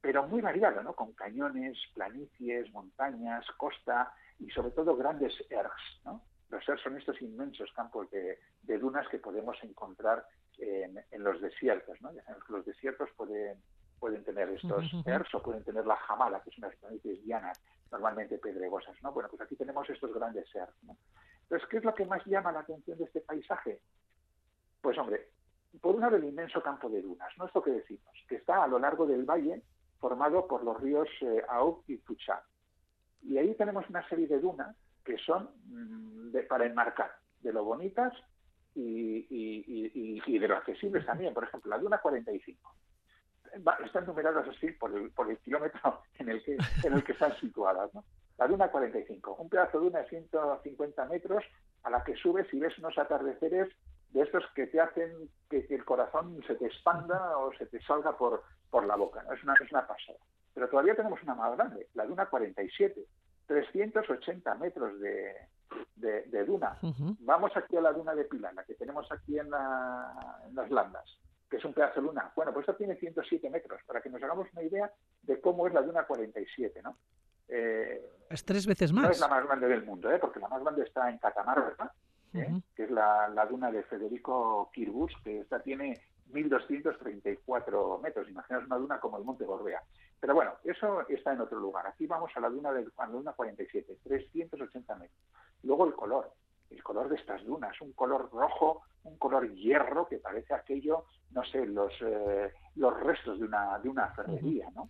Pero 0.00 0.26
muy 0.26 0.40
variado, 0.40 0.82
¿no? 0.82 0.94
Con 0.94 1.12
cañones, 1.12 1.78
planicies, 1.94 2.72
montañas, 2.72 3.44
costa 3.56 4.14
y 4.38 4.50
sobre 4.50 4.72
todo 4.72 4.96
grandes 4.96 5.34
ergs, 5.50 6.00
¿no? 6.04 6.22
Los 6.52 6.64
son 6.82 6.98
estos 6.98 7.20
inmensos 7.22 7.72
campos 7.72 8.10
de, 8.10 8.38
dunas 8.78 9.08
que 9.08 9.18
podemos 9.18 9.56
encontrar 9.62 10.26
en, 10.58 11.24
los 11.24 11.40
desiertos. 11.40 11.98
¿no? 12.02 12.10
Los 12.48 12.66
desiertos 12.66 13.08
pueden, 13.16 13.56
pueden 14.02 14.24
tener 14.24 14.48
estos 14.48 14.84
ers 15.06 15.32
o 15.32 15.40
pueden 15.40 15.62
tener 15.62 15.86
la 15.86 15.94
jamala, 15.94 16.40
que 16.42 16.50
es 16.50 16.58
unas 16.58 16.74
planicies 16.74 17.24
llanas, 17.24 17.56
normalmente 17.92 18.36
pedregosas. 18.36 19.00
¿no? 19.00 19.12
Bueno, 19.12 19.28
pues 19.28 19.42
aquí 19.42 19.54
tenemos 19.54 19.88
estos 19.88 20.12
grandes 20.12 20.52
ers. 20.56 20.74
¿no? 20.82 20.96
Entonces, 21.42 21.68
¿qué 21.68 21.76
es 21.76 21.84
lo 21.84 21.94
que 21.94 22.04
más 22.04 22.26
llama 22.26 22.50
la 22.50 22.60
atención 22.60 22.98
de 22.98 23.04
este 23.04 23.20
paisaje? 23.20 23.80
Pues 24.80 24.98
hombre, 24.98 25.28
por 25.80 25.94
un 25.94 26.00
lado 26.00 26.16
el 26.16 26.24
inmenso 26.24 26.60
campo 26.60 26.90
de 26.90 27.00
dunas, 27.00 27.28
¿no? 27.38 27.46
Esto 27.46 27.62
que 27.62 27.70
decimos, 27.70 28.12
que 28.28 28.34
está 28.34 28.64
a 28.64 28.66
lo 28.66 28.80
largo 28.80 29.06
del 29.06 29.24
valle 29.24 29.62
formado 30.00 30.48
por 30.48 30.64
los 30.64 30.80
ríos 30.80 31.08
eh, 31.20 31.44
y 31.86 31.98
Tuchá. 31.98 32.42
Y 33.22 33.38
ahí 33.38 33.54
tenemos 33.54 33.88
una 33.88 34.06
serie 34.08 34.26
de 34.26 34.40
dunas 34.40 34.76
que 35.04 35.16
son 35.18 35.48
mm, 35.66 36.32
de, 36.32 36.42
para 36.42 36.66
enmarcar, 36.66 37.12
de 37.40 37.52
lo 37.52 37.62
bonitas 37.62 38.12
y, 38.74 39.28
y, 40.26 40.38
de 40.40 40.48
lo 40.48 40.56
accesibles 40.56 41.06
también. 41.06 41.32
Por 41.32 41.44
ejemplo, 41.44 41.70
la 41.70 41.78
Duna 41.78 41.98
45. 41.98 42.74
Están 43.84 44.06
numeradas 44.06 44.48
así 44.48 44.70
por 44.72 44.94
el, 44.96 45.10
por 45.10 45.30
el 45.30 45.38
kilómetro 45.38 46.02
en 46.18 46.28
el 46.28 46.42
que, 46.42 46.56
en 46.84 46.92
el 46.92 47.04
que 47.04 47.12
están 47.12 47.34
situadas. 47.36 47.92
¿no? 47.94 48.04
La 48.38 48.46
Duna 48.46 48.70
45, 48.70 49.34
un 49.34 49.48
pedazo 49.48 49.80
de 49.80 49.86
una 49.86 50.00
de 50.00 50.08
150 50.08 51.04
metros 51.06 51.44
a 51.82 51.90
la 51.90 52.02
que 52.04 52.16
subes 52.16 52.52
y 52.52 52.58
ves 52.58 52.76
unos 52.78 52.96
atardeceres 52.98 53.68
de 54.10 54.22
estos 54.22 54.44
que 54.54 54.66
te 54.66 54.80
hacen 54.80 55.10
que, 55.48 55.66
el 55.70 55.84
corazón 55.84 56.42
se 56.46 56.54
te 56.54 56.66
expanda 56.66 57.38
o 57.38 57.52
se 57.54 57.66
te 57.66 57.80
salga 57.82 58.16
por, 58.16 58.42
por 58.70 58.86
la 58.86 58.96
boca. 58.96 59.22
¿no? 59.22 59.32
Es, 59.32 59.42
una, 59.42 59.54
es 59.54 59.70
una 59.72 59.86
pasada. 59.86 60.18
Pero 60.54 60.68
todavía 60.68 60.94
tenemos 60.94 61.22
una 61.22 61.34
más 61.34 61.56
grande, 61.56 61.88
la 61.94 62.04
Duna 62.04 62.26
47, 62.26 63.06
380 63.46 64.54
metros 64.56 65.00
de, 65.00 65.34
de, 65.96 66.44
duna. 66.44 66.76
Vamos 67.20 67.52
aquí 67.56 67.76
a 67.76 67.80
la 67.80 67.92
duna 67.92 68.14
de 68.14 68.24
Pilana, 68.24 68.64
que 68.64 68.74
tenemos 68.74 69.10
aquí 69.10 69.38
en, 69.38 69.50
las 69.50 70.70
Landas, 70.70 71.04
que 71.52 71.58
es 71.58 71.64
un 71.66 71.74
pedazo 71.74 72.00
de 72.00 72.06
luna. 72.06 72.32
Bueno, 72.34 72.50
pues 72.50 72.62
esta 72.62 72.78
tiene 72.78 72.96
107 72.96 73.50
metros, 73.50 73.82
para 73.86 74.00
que 74.00 74.08
nos 74.08 74.22
hagamos 74.22 74.48
una 74.54 74.62
idea 74.62 74.90
de 75.20 75.38
cómo 75.38 75.66
es 75.66 75.74
la 75.74 75.82
duna 75.82 76.04
47, 76.04 76.80
¿no? 76.82 76.96
Eh, 77.46 78.02
es 78.30 78.42
tres 78.42 78.66
veces 78.66 78.90
más. 78.90 79.04
No 79.04 79.10
es 79.10 79.20
la 79.20 79.28
más 79.28 79.44
grande 79.44 79.68
del 79.68 79.84
mundo, 79.84 80.10
¿eh? 80.10 80.18
porque 80.18 80.40
la 80.40 80.48
más 80.48 80.62
grande 80.62 80.84
está 80.84 81.10
en 81.10 81.18
Catamarca, 81.18 81.92
¿eh? 82.32 82.58
que 82.74 82.84
es 82.84 82.90
la, 82.90 83.28
la, 83.28 83.44
duna 83.44 83.70
de 83.70 83.82
Federico 83.82 84.70
Kirbus, 84.72 85.12
que 85.22 85.40
esta 85.40 85.60
tiene 85.60 86.00
1.234 86.30 88.00
metros. 88.00 88.30
Imaginaos 88.30 88.64
una 88.64 88.78
duna 88.78 88.98
como 88.98 89.18
el 89.18 89.24
Monte 89.24 89.44
Gorbea. 89.44 89.82
Pero 90.18 90.34
bueno, 90.34 90.54
eso 90.64 91.06
está 91.06 91.34
en 91.34 91.42
otro 91.42 91.60
lugar. 91.60 91.86
Aquí 91.86 92.06
vamos 92.06 92.30
a 92.34 92.40
la 92.40 92.48
duna 92.48 92.72
del 92.72 92.90
la 92.96 93.06
duna 93.08 93.32
47, 93.34 93.98
380 94.04 94.94
metros. 94.94 95.20
Luego 95.64 95.84
el 95.84 95.92
color, 95.92 96.32
el 96.70 96.82
color 96.82 97.10
de 97.10 97.16
estas 97.16 97.44
dunas, 97.44 97.78
un 97.82 97.92
color 97.92 98.30
rojo, 98.32 98.84
un 99.04 99.18
color 99.18 99.52
hierro 99.52 100.08
que 100.08 100.16
parece 100.16 100.54
aquello, 100.54 101.04
no 101.32 101.44
sé, 101.44 101.66
los, 101.66 101.92
eh, 102.02 102.52
los 102.76 103.00
restos 103.00 103.38
de 103.38 103.46
una, 103.46 103.78
de 103.78 103.88
una 103.88 104.08
ferrería, 104.08 104.68
¿no? 104.74 104.88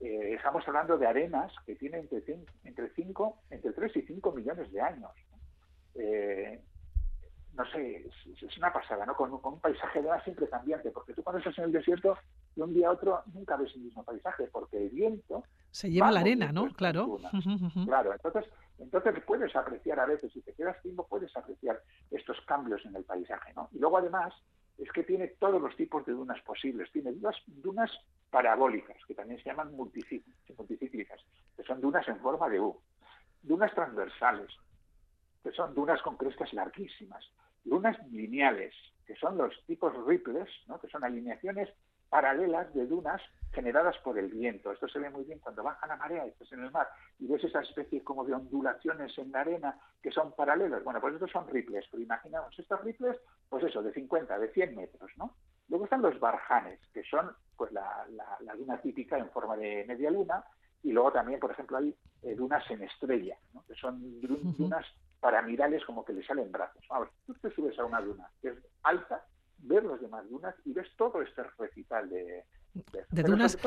Eh, 0.00 0.34
estamos 0.34 0.66
hablando 0.66 0.96
de 0.96 1.06
arenas 1.06 1.52
que 1.66 1.76
tienen 1.76 2.08
entre, 2.10 2.38
entre, 2.64 2.88
cinco, 2.94 3.42
entre 3.50 3.72
3 3.72 3.96
y 3.96 4.02
5 4.02 4.32
millones 4.32 4.72
de 4.72 4.80
años. 4.80 5.10
Eh, 5.94 6.58
no 7.52 7.64
sé, 7.66 8.06
es, 8.40 8.56
una 8.56 8.72
pasada, 8.72 9.04
¿no? 9.04 9.14
Con, 9.14 9.32
un 9.32 9.60
paisaje 9.60 10.00
de 10.00 10.08
la 10.08 10.22
siempre 10.24 10.48
cambiante, 10.48 10.90
porque 10.90 11.12
tú 11.12 11.22
cuando 11.22 11.38
estás 11.38 11.58
en 11.58 11.64
el 11.64 11.72
desierto, 11.72 12.16
de 12.56 12.62
un 12.62 12.72
día 12.72 12.88
a 12.88 12.92
otro 12.92 13.22
nunca 13.34 13.56
ves 13.56 13.72
el 13.74 13.82
mismo 13.82 14.02
paisaje, 14.02 14.48
porque 14.50 14.78
el 14.78 14.88
viento... 14.88 15.44
Se 15.70 15.90
lleva 15.90 16.10
la 16.10 16.20
arena, 16.20 16.50
¿no? 16.50 16.72
Claro. 16.72 17.18
Claro, 17.84 18.12
entonces, 18.14 18.46
entonces 18.78 19.22
puedes 19.26 19.54
apreciar 19.54 20.00
a 20.00 20.06
veces, 20.06 20.32
si 20.32 20.40
te 20.40 20.54
quedas 20.54 20.80
tiempo, 20.80 21.06
puedes 21.06 21.36
apreciar 21.36 21.82
estos 22.10 22.40
cambios 22.46 22.84
en 22.86 22.96
el 22.96 23.04
paisaje, 23.04 23.52
¿no? 23.54 23.68
Y 23.72 23.78
luego 23.78 23.98
además 23.98 24.32
es 24.80 24.90
que 24.92 25.04
tiene 25.04 25.28
todos 25.28 25.60
los 25.60 25.76
tipos 25.76 26.04
de 26.06 26.12
dunas 26.12 26.40
posibles. 26.42 26.90
Tiene 26.92 27.12
dunas, 27.12 27.36
dunas 27.46 27.90
parabólicas, 28.30 28.96
que 29.06 29.14
también 29.14 29.38
se 29.42 29.50
llaman 29.50 29.74
multicíclicas, 29.74 31.20
que 31.56 31.62
son 31.64 31.80
dunas 31.80 32.06
en 32.08 32.18
forma 32.20 32.48
de 32.48 32.60
U. 32.60 32.80
Dunas 33.42 33.74
transversales, 33.74 34.50
que 35.42 35.52
son 35.52 35.74
dunas 35.74 36.00
con 36.02 36.16
crestas 36.16 36.52
larguísimas 36.52 37.24
lunas 37.64 37.96
lineales, 38.10 38.74
que 39.06 39.14
son 39.16 39.36
los 39.36 39.52
tipos 39.66 39.92
ripples, 40.06 40.48
¿no? 40.66 40.80
que 40.80 40.88
son 40.88 41.04
alineaciones 41.04 41.68
paralelas 42.10 42.72
de 42.74 42.86
dunas 42.86 43.22
generadas 43.52 43.96
por 43.98 44.18
el 44.18 44.28
viento. 44.28 44.70
Esto 44.70 44.88
se 44.88 44.98
ve 44.98 45.10
muy 45.10 45.24
bien 45.24 45.38
cuando 45.38 45.62
baja 45.62 45.86
la 45.86 45.96
marea 45.96 46.26
y 46.26 46.30
estás 46.30 46.52
en 46.52 46.64
el 46.64 46.70
mar 46.70 46.88
y 47.18 47.26
ves 47.26 47.42
esas 47.42 47.68
especies 47.68 48.02
como 48.02 48.24
de 48.24 48.34
ondulaciones 48.34 49.16
en 49.18 49.32
la 49.32 49.40
arena 49.40 49.78
que 50.02 50.10
son 50.10 50.32
paralelas. 50.32 50.84
Bueno, 50.84 51.00
pues 51.00 51.14
estos 51.14 51.30
son 51.30 51.48
ripples, 51.48 51.86
pero 51.90 52.02
imaginamos 52.02 52.56
estos 52.58 52.80
ripples, 52.82 53.16
pues 53.48 53.64
eso, 53.64 53.82
de 53.82 53.92
50, 53.92 54.38
de 54.38 54.52
100 54.52 54.76
metros, 54.76 55.10
¿no? 55.16 55.34
Luego 55.68 55.84
están 55.84 56.02
los 56.02 56.18
barjanes, 56.18 56.80
que 56.92 57.02
son 57.04 57.30
pues 57.56 57.72
la, 57.72 58.06
la, 58.40 58.54
duna 58.56 58.80
típica 58.80 59.16
en 59.16 59.30
forma 59.30 59.56
de 59.56 59.84
media 59.86 60.10
luna, 60.10 60.44
y 60.82 60.92
luego 60.92 61.12
también, 61.12 61.38
por 61.38 61.52
ejemplo, 61.52 61.76
hay 61.76 61.94
eh, 62.22 62.34
dunas 62.34 62.68
en 62.70 62.82
estrella, 62.82 63.36
¿no? 63.52 63.64
que 63.66 63.74
son 63.74 64.20
dunas 64.20 64.84
para 65.20 65.42
mirarles 65.42 65.84
como 65.84 66.04
que 66.04 66.14
le 66.14 66.24
salen 66.24 66.50
brazos. 66.50 66.82
Vamos, 66.88 67.08
tú 67.26 67.34
te 67.34 67.50
subes 67.50 67.78
a 67.78 67.84
una 67.84 68.00
duna 68.00 68.28
que 68.40 68.48
es 68.48 68.58
alta, 68.82 69.24
ver 69.62 69.84
las 69.84 70.00
demás 70.00 70.28
dunas 70.28 70.54
y 70.64 70.72
ves 70.72 70.88
todo 70.96 71.22
este 71.22 71.42
recital 71.58 72.08
de, 72.08 72.44
de 73.10 73.22
dunas, 73.22 73.58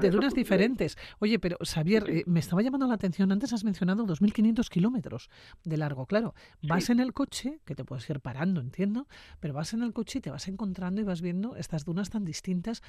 de, 0.00 0.10
dunas 0.10 0.34
diferentes. 0.34 0.96
Oye, 1.18 1.38
pero 1.38 1.56
Xavier, 1.60 2.08
eh, 2.08 2.22
me 2.26 2.40
estaba 2.40 2.62
llamando 2.62 2.86
la 2.86 2.94
atención, 2.94 3.32
antes 3.32 3.52
has 3.52 3.64
mencionado 3.64 4.04
2.500 4.04 4.68
kilómetros 4.68 5.30
de 5.64 5.76
largo, 5.76 6.06
claro. 6.06 6.34
Vas 6.62 6.90
en 6.90 7.00
el 7.00 7.12
coche, 7.12 7.60
que 7.64 7.74
te 7.74 7.84
puedes 7.84 8.08
ir 8.10 8.20
parando, 8.20 8.60
entiendo, 8.60 9.06
pero 9.40 9.54
vas 9.54 9.72
en 9.74 9.82
el 9.82 9.92
coche 9.92 10.18
y 10.18 10.22
te 10.22 10.30
vas 10.30 10.46
encontrando 10.48 11.00
y 11.00 11.04
vas 11.04 11.20
viendo 11.20 11.56
estas 11.56 11.84
dunas 11.84 12.10
tan 12.10 12.24
distintas, 12.24 12.82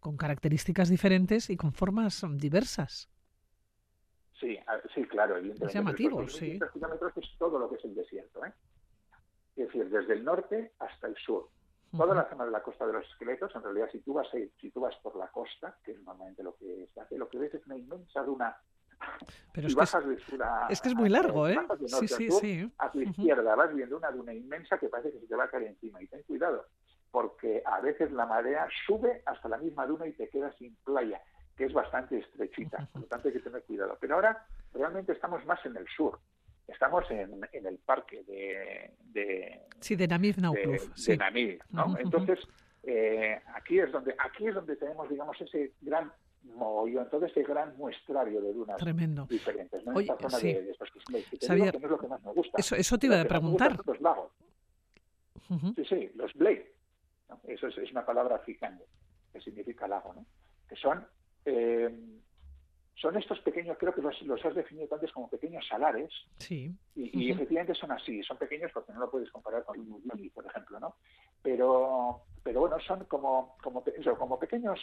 con 0.00 0.16
características 0.16 0.88
diferentes 0.88 1.50
y 1.50 1.56
con 1.56 1.72
formas 1.72 2.24
diversas. 2.36 3.10
Sí, 4.38 4.58
sí, 4.94 5.04
claro. 5.04 5.36
Es 5.36 5.74
llamativo, 5.74 6.26
sí. 6.26 6.58
kilómetros 6.72 7.12
es 7.16 7.28
todo 7.38 7.58
lo 7.58 7.68
que 7.68 7.76
es 7.76 7.84
el 7.84 7.94
desierto, 7.94 8.44
¿eh? 8.46 8.52
Es 9.56 9.66
decir, 9.66 9.90
desde 9.90 10.14
el 10.14 10.24
norte 10.24 10.72
hasta 10.78 11.08
el 11.08 11.16
sur 11.16 11.50
Toda 11.96 12.14
la 12.14 12.28
zona 12.28 12.44
de 12.44 12.52
la 12.52 12.62
costa 12.62 12.86
de 12.86 12.92
los 12.92 13.06
esqueletos, 13.06 13.54
en 13.54 13.62
realidad, 13.62 13.88
si 13.90 13.98
tú 14.00 14.14
vas, 14.14 14.28
si 14.60 14.70
tú 14.70 14.80
vas 14.80 14.94
por 15.02 15.16
la 15.16 15.28
costa, 15.28 15.76
que 15.82 15.92
es 15.92 16.02
normalmente 16.02 16.42
lo 16.42 16.54
que 16.56 16.88
se 16.94 17.00
hace, 17.00 17.18
lo 17.18 17.28
que 17.28 17.38
ves 17.38 17.54
es 17.54 17.66
una 17.66 17.76
inmensa 17.76 18.22
duna. 18.22 18.56
Pero 19.52 19.66
es, 19.66 19.74
que 19.74 19.82
es, 19.82 19.94
es, 20.68 20.80
que 20.80 20.88
es 20.88 20.94
muy 20.94 21.08
largo, 21.08 21.48
¿eh? 21.48 21.58
Sí, 21.86 22.06
sí, 22.06 22.30
sí. 22.30 22.72
A 22.78 22.92
tu 22.92 23.00
izquierda 23.00 23.54
vas 23.54 23.74
viendo 23.74 23.96
una 23.96 24.10
duna 24.10 24.32
inmensa 24.34 24.78
que 24.78 24.88
parece 24.88 25.10
que 25.10 25.20
se 25.20 25.26
te 25.26 25.34
va 25.34 25.44
a 25.44 25.48
caer 25.48 25.68
encima. 25.68 26.02
Y 26.02 26.06
ten 26.06 26.22
cuidado, 26.24 26.66
porque 27.10 27.62
a 27.64 27.80
veces 27.80 28.12
la 28.12 28.26
marea 28.26 28.68
sube 28.86 29.22
hasta 29.26 29.48
la 29.48 29.56
misma 29.56 29.86
duna 29.86 30.06
y 30.06 30.12
te 30.12 30.28
quedas 30.28 30.54
sin 30.56 30.76
playa, 30.84 31.20
que 31.56 31.64
es 31.64 31.72
bastante 31.72 32.18
estrechita. 32.18 32.86
Por 32.92 33.02
lo 33.02 33.08
tanto, 33.08 33.28
hay 33.28 33.34
que 33.34 33.40
tener 33.40 33.64
cuidado. 33.64 33.96
Pero 33.98 34.16
ahora 34.16 34.46
realmente 34.74 35.12
estamos 35.12 35.44
más 35.46 35.64
en 35.64 35.76
el 35.76 35.86
sur 35.88 36.20
estamos 36.70 37.04
en, 37.10 37.40
en 37.52 37.66
el 37.66 37.78
parque 37.78 38.22
de, 38.24 38.92
de 39.12 39.60
sí 39.80 39.96
de 39.96 40.08
Namib 40.08 40.36
sí. 40.94 41.16
¿no? 41.70 41.96
Entonces 41.98 42.38
eh, 42.82 43.40
aquí 43.54 43.78
es 43.78 43.90
donde 43.92 44.14
aquí 44.18 44.46
es 44.46 44.54
donde 44.54 44.76
tenemos 44.76 45.08
digamos 45.08 45.40
ese 45.40 45.72
gran 45.80 46.12
mogollón, 46.42 47.08
todo 47.10 47.26
ese 47.26 47.42
gran 47.42 47.76
muestrario 47.76 48.40
de 48.40 48.52
dunas 48.52 48.76
Tremendo. 48.78 49.26
diferentes, 49.26 49.84
¿no? 49.84 49.92
Oye, 49.94 50.10
Esta 50.10 50.30
sí. 50.30 50.52
de, 50.54 50.62
de 50.62 50.70
estos 50.70 50.90
que 50.90 50.98
es 51.38 51.82
lo 51.82 51.98
que 51.98 52.08
más 52.08 52.22
me 52.24 52.32
gusta. 52.32 52.58
Eso, 52.58 52.76
eso 52.76 52.98
te 52.98 53.06
iba 53.06 53.20
a 53.20 53.24
preguntar. 53.24 53.78
Los 53.84 54.00
lagos. 54.00 54.32
Sí, 55.76 55.84
sí, 55.84 56.10
los 56.14 56.32
blade. 56.34 56.72
¿no? 57.28 57.40
Eso 57.44 57.66
es, 57.66 57.76
es, 57.78 57.90
una 57.90 58.06
palabra 58.06 58.36
africana 58.36 58.78
que 59.32 59.40
significa 59.40 59.86
lago, 59.88 60.14
¿no? 60.14 60.24
Que 60.68 60.76
son 60.76 61.06
eh, 61.44 61.90
son 63.00 63.16
estos 63.16 63.40
pequeños, 63.40 63.78
creo 63.78 63.94
que 63.94 64.02
los, 64.02 64.20
los 64.22 64.44
has 64.44 64.54
definido 64.54 64.94
antes 64.94 65.10
como 65.12 65.28
pequeños 65.28 65.66
salares. 65.66 66.12
Sí. 66.38 66.74
Y, 66.94 67.24
y 67.24 67.30
efectivamente 67.30 67.74
son 67.74 67.92
así, 67.92 68.22
son 68.22 68.36
pequeños 68.36 68.70
porque 68.74 68.92
no 68.92 69.00
lo 69.00 69.10
puedes 69.10 69.30
comparar 69.30 69.64
con 69.64 69.78
un 69.80 70.02
Lili, 70.12 70.28
por 70.28 70.44
ejemplo, 70.44 70.78
¿no? 70.78 70.96
Pero, 71.42 72.20
pero 72.42 72.60
bueno, 72.60 72.78
son 72.80 73.04
como, 73.06 73.56
como, 73.62 73.82
eso, 73.86 74.16
como 74.18 74.38
pequeños, 74.38 74.78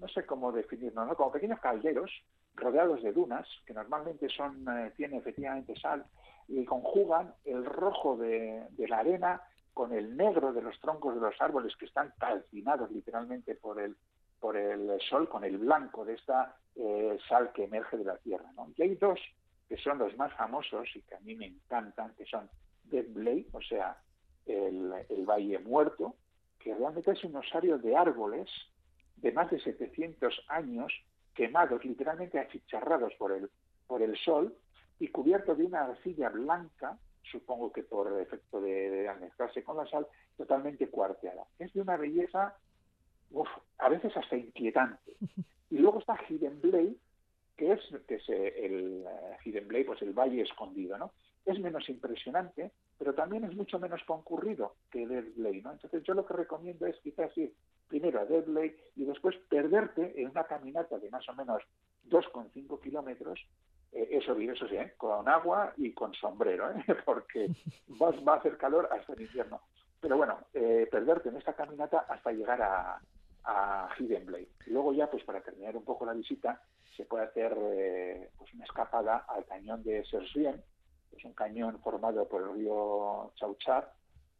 no 0.00 0.08
sé 0.08 0.24
cómo 0.24 0.52
definirlo, 0.52 1.04
¿no? 1.04 1.14
Como 1.14 1.32
pequeños 1.32 1.60
calderos 1.60 2.10
rodeados 2.54 3.02
de 3.02 3.12
dunas, 3.12 3.46
que 3.66 3.74
normalmente 3.74 4.28
son, 4.30 4.66
eh, 4.68 4.92
tienen 4.96 5.18
efectivamente 5.18 5.78
sal, 5.78 6.06
y 6.48 6.64
conjugan 6.64 7.34
el 7.44 7.64
rojo 7.64 8.16
de, 8.16 8.66
de 8.70 8.88
la 8.88 8.98
arena 8.98 9.42
con 9.74 9.92
el 9.92 10.16
negro 10.16 10.52
de 10.52 10.62
los 10.62 10.78
troncos 10.80 11.14
de 11.14 11.20
los 11.20 11.34
árboles 11.40 11.76
que 11.76 11.86
están 11.86 12.12
calcinados 12.18 12.90
literalmente 12.90 13.54
por 13.54 13.80
el, 13.80 13.96
por 14.40 14.56
el 14.56 14.98
sol 15.08 15.28
con 15.28 15.44
el 15.44 15.56
blanco 15.58 16.04
de 16.04 16.14
esta 16.14 16.56
eh, 16.76 17.18
sal 17.28 17.52
que 17.52 17.64
emerge 17.64 17.96
de 17.96 18.04
la 18.04 18.16
tierra. 18.18 18.50
¿no? 18.56 18.70
Y 18.76 18.82
hay 18.82 18.94
dos 18.96 19.20
que 19.68 19.76
son 19.76 19.98
los 19.98 20.16
más 20.16 20.32
famosos 20.34 20.88
y 20.94 21.02
que 21.02 21.14
a 21.14 21.20
mí 21.20 21.34
me 21.34 21.46
encantan, 21.46 22.14
que 22.14 22.26
son 22.26 22.48
Dead 22.84 23.06
Blade, 23.08 23.46
o 23.52 23.62
sea, 23.62 23.96
el, 24.46 24.92
Valle 25.24 25.58
Muerto, 25.60 26.16
que 26.58 26.74
realmente 26.74 27.12
es 27.12 27.24
un 27.24 27.36
osario 27.36 27.78
de 27.78 27.96
árboles 27.96 28.50
de 29.16 29.32
más 29.32 29.50
de 29.50 29.60
700 29.60 30.44
años 30.48 30.92
quemados, 31.34 31.84
literalmente 31.84 32.38
achicharrados 32.38 33.14
por 33.14 33.32
el, 33.32 33.50
por 33.86 34.02
el 34.02 34.16
sol 34.18 34.54
y 34.98 35.08
cubierto 35.08 35.54
de 35.54 35.64
una 35.64 35.84
arcilla 35.84 36.28
blanca, 36.28 36.98
supongo 37.22 37.72
que 37.72 37.82
por 37.82 38.20
efecto 38.20 38.60
de, 38.60 38.90
de 38.90 39.62
con 39.64 39.76
la 39.76 39.86
sal, 39.86 40.06
totalmente 40.36 40.88
cuarteada. 40.88 41.44
Es 41.58 41.72
de 41.72 41.80
una 41.80 41.96
belleza 41.96 42.56
uf, 43.30 43.48
a 43.78 43.88
veces 43.88 44.16
hasta 44.16 44.36
inquietante. 44.36 45.16
Y 45.72 45.78
luego 45.78 46.00
está 46.00 46.18
Hidden 46.28 46.60
Blade, 46.60 46.96
que 47.56 47.72
es, 47.72 47.80
que 48.06 48.16
es 48.16 48.28
el 48.28 49.06
uh, 49.06 49.42
Hidden 49.42 49.68
Blade, 49.68 49.86
pues 49.86 50.02
el 50.02 50.12
valle 50.12 50.42
escondido, 50.42 50.98
¿no? 50.98 51.12
Es 51.46 51.58
menos 51.60 51.88
impresionante, 51.88 52.72
pero 52.98 53.14
también 53.14 53.44
es 53.44 53.56
mucho 53.56 53.78
menos 53.78 54.04
concurrido 54.04 54.74
que 54.90 55.06
Dead 55.06 55.24
Blade, 55.34 55.62
¿no? 55.62 55.72
Entonces 55.72 56.02
yo 56.02 56.12
lo 56.12 56.26
que 56.26 56.34
recomiendo 56.34 56.84
es 56.84 57.00
quizás 57.00 57.34
ir 57.38 57.54
primero 57.88 58.20
a 58.20 58.26
Dead 58.26 58.44
Blade 58.44 58.76
y 58.96 59.06
después 59.06 59.34
perderte 59.48 60.20
en 60.20 60.28
una 60.28 60.44
caminata 60.44 60.98
de 60.98 61.08
más 61.08 61.26
o 61.30 61.34
menos 61.34 61.62
2,5 62.10 62.78
kilómetros 62.78 63.40
eh, 63.92 64.08
eso, 64.10 64.36
eso 64.38 64.68
sí, 64.68 64.76
¿eh? 64.76 64.92
con 64.98 65.26
agua 65.26 65.72
y 65.78 65.94
con 65.94 66.12
sombrero, 66.12 66.70
¿eh? 66.70 66.84
porque 67.06 67.48
vas, 67.88 68.14
va 68.28 68.34
a 68.34 68.36
hacer 68.36 68.58
calor 68.58 68.90
hasta 68.92 69.14
el 69.14 69.22
invierno. 69.22 69.62
Pero 70.02 70.18
bueno, 70.18 70.38
eh, 70.52 70.86
perderte 70.90 71.30
en 71.30 71.38
esta 71.38 71.54
caminata 71.54 72.04
hasta 72.10 72.30
llegar 72.30 72.60
a, 72.60 73.00
a 73.44 73.88
Hidden 73.98 74.26
Blade. 74.26 74.48
Y 74.66 74.70
luego 74.70 74.92
ya, 74.92 75.10
pues 75.10 75.24
para 75.24 75.40
terminar 75.40 75.76
un 75.76 75.84
poco 75.84 76.06
la 76.06 76.12
visita, 76.12 76.62
se 76.96 77.04
puede 77.04 77.24
hacer 77.24 77.56
eh, 77.74 78.30
pues 78.36 78.52
una 78.54 78.64
escapada 78.64 79.24
al 79.28 79.44
cañón 79.46 79.82
de 79.82 80.04
Sersien, 80.04 80.62
que 81.10 81.16
es 81.16 81.24
un 81.24 81.32
cañón 81.32 81.80
formado 81.80 82.28
por 82.28 82.42
el 82.42 82.54
río 82.54 83.32
Chauchar, 83.36 83.92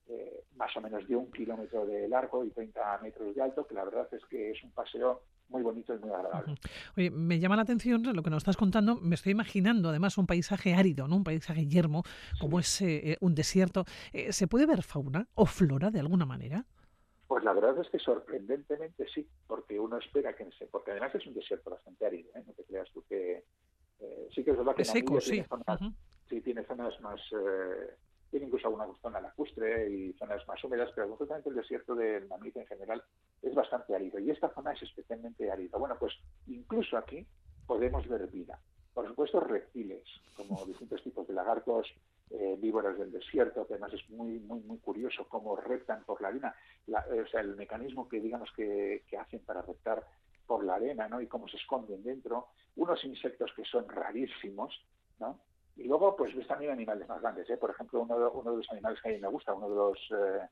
eh, 0.08 0.44
más 0.56 0.76
o 0.76 0.80
menos 0.80 1.06
de 1.06 1.16
un 1.16 1.30
kilómetro 1.30 1.86
de 1.86 2.08
largo 2.08 2.44
y 2.44 2.50
30 2.50 2.98
metros 3.02 3.34
de 3.34 3.42
alto, 3.42 3.66
que 3.66 3.74
la 3.74 3.84
verdad 3.84 4.08
es 4.12 4.24
que 4.26 4.50
es 4.50 4.62
un 4.62 4.72
paseo 4.72 5.22
muy 5.48 5.62
bonito 5.62 5.94
y 5.94 5.98
muy 5.98 6.10
agradable. 6.10 6.54
Oye, 6.96 7.10
me 7.10 7.38
llama 7.38 7.56
la 7.56 7.62
atención 7.62 8.02
lo 8.02 8.22
que 8.22 8.30
nos 8.30 8.38
estás 8.38 8.56
contando. 8.56 8.96
Me 8.96 9.14
estoy 9.14 9.32
imaginando 9.32 9.90
además 9.90 10.16
un 10.16 10.26
paisaje 10.26 10.74
árido, 10.74 11.08
¿no? 11.08 11.16
Un 11.16 11.24
paisaje 11.24 11.66
yermo, 11.66 12.04
como 12.40 12.58
es 12.58 12.80
eh, 12.80 13.18
un 13.20 13.34
desierto. 13.34 13.84
¿Se 14.30 14.46
puede 14.46 14.66
ver 14.66 14.82
fauna 14.82 15.28
o 15.34 15.44
flora 15.44 15.90
de 15.90 16.00
alguna 16.00 16.24
manera? 16.24 16.64
Pues 17.42 17.56
la 17.56 17.60
verdad 17.60 17.84
es 17.84 17.90
que 17.90 17.98
sorprendentemente 17.98 19.04
sí, 19.12 19.28
porque 19.48 19.76
uno 19.76 19.96
espera 19.96 20.32
que 20.32 20.48
se, 20.52 20.66
porque 20.66 20.92
además 20.92 21.12
es 21.16 21.26
un 21.26 21.34
desierto 21.34 21.70
bastante 21.70 22.06
árido, 22.06 22.30
¿eh? 22.36 22.42
no 22.46 22.52
te 22.52 22.62
creas 22.62 22.88
tú 22.92 23.02
que 23.08 23.44
eh, 23.98 24.28
sí 24.32 24.44
que 24.44 24.52
es 24.52 24.56
verdad 24.56 24.76
que 24.76 24.82
es 24.82 24.88
seco, 24.88 25.20
sí. 25.20 25.32
Tiene 25.32 25.48
zonas, 25.48 25.80
uh 25.80 25.84
-huh. 25.84 25.94
sí 26.28 26.40
tiene 26.40 26.62
zonas 26.62 27.00
más 27.00 27.20
eh, 27.32 27.96
tiene 28.30 28.46
incluso 28.46 28.68
alguna 28.68 28.86
zona 29.02 29.20
lacustre 29.20 29.90
y 29.90 30.12
zonas 30.12 30.46
más 30.46 30.62
húmedas, 30.62 30.92
pero 30.94 31.08
concretamente 31.08 31.48
el 31.48 31.56
desierto 31.56 31.96
del 31.96 32.28
Namib 32.28 32.56
en 32.56 32.66
general 32.66 33.02
es 33.42 33.54
bastante 33.56 33.92
árido 33.92 34.20
y 34.20 34.30
esta 34.30 34.48
zona 34.54 34.74
es 34.74 34.82
especialmente 34.82 35.50
árida. 35.50 35.78
Bueno, 35.78 35.96
pues 35.98 36.14
incluso 36.46 36.96
aquí 36.96 37.26
podemos 37.66 38.06
ver 38.06 38.28
vida. 38.28 38.60
Por 38.94 39.08
supuesto, 39.08 39.40
reptiles, 39.40 40.06
como 40.36 40.64
distintos 40.64 41.02
tipos 41.02 41.26
de 41.26 41.34
lagartos, 41.34 41.92
eh, 42.32 42.56
víboras 42.58 42.98
del 42.98 43.12
desierto, 43.12 43.66
que 43.66 43.74
además 43.74 43.92
es 43.92 44.08
muy, 44.10 44.38
muy, 44.40 44.60
muy 44.60 44.78
curioso 44.78 45.26
cómo 45.28 45.56
reptan 45.56 46.02
por 46.04 46.20
la 46.22 46.28
arena, 46.28 46.54
la, 46.86 47.04
o 47.22 47.26
sea, 47.26 47.40
el 47.40 47.56
mecanismo 47.56 48.08
que 48.08 48.20
digamos 48.20 48.50
que, 48.56 49.04
que, 49.08 49.18
hacen 49.18 49.40
para 49.40 49.62
reptar 49.62 50.04
por 50.46 50.64
la 50.64 50.76
arena, 50.76 51.08
¿no? 51.08 51.20
Y 51.20 51.26
cómo 51.26 51.46
se 51.48 51.56
esconden 51.56 52.02
dentro, 52.02 52.48
unos 52.76 53.04
insectos 53.04 53.52
que 53.54 53.64
son 53.64 53.88
rarísimos, 53.88 54.82
¿no? 55.20 55.38
Y 55.76 55.84
luego, 55.84 56.14
pues 56.16 56.34
ves 56.34 56.46
también 56.46 56.72
animales 56.72 57.08
más 57.08 57.20
grandes, 57.20 57.48
¿eh? 57.48 57.56
Por 57.56 57.70
ejemplo, 57.70 58.00
uno 58.00 58.18
de, 58.18 58.26
uno 58.26 58.50
de 58.50 58.56
los 58.58 58.70
animales 58.70 59.00
que 59.00 59.08
a 59.08 59.12
mí 59.12 59.18
me 59.18 59.28
gusta, 59.28 59.54
uno 59.54 59.68
de 59.68 59.74
los 59.74 59.98
eh, 60.10 60.48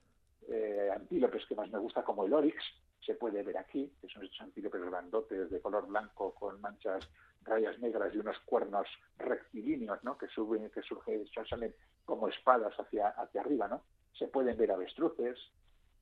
eh, 0.48 0.90
antílopes 0.94 1.44
que 1.46 1.54
más 1.54 1.70
me 1.70 1.78
gusta, 1.78 2.02
como 2.02 2.24
el 2.24 2.32
orix, 2.32 2.62
se 3.04 3.14
puede 3.14 3.42
ver 3.42 3.58
aquí, 3.58 3.92
que 4.00 4.08
son 4.08 4.24
estos 4.24 4.40
antílopes 4.42 4.82
grandotes 4.82 5.50
de 5.50 5.60
color 5.60 5.86
blanco 5.86 6.34
con 6.34 6.60
manchas 6.60 7.08
rayas 7.42 7.78
negras 7.78 8.14
y 8.14 8.18
unos 8.18 8.38
cuernos 8.40 8.86
rectilíneos, 9.18 10.02
¿no? 10.04 10.18
Que 10.18 10.28
suben, 10.28 10.70
que 10.70 10.82
surgen, 10.82 11.26
salen 11.48 11.74
como 12.04 12.28
espadas 12.28 12.74
hacia, 12.78 13.08
hacia 13.08 13.40
arriba, 13.40 13.68
¿no? 13.68 13.82
Se 14.18 14.28
pueden 14.28 14.56
ver 14.56 14.72
avestruces, 14.72 15.38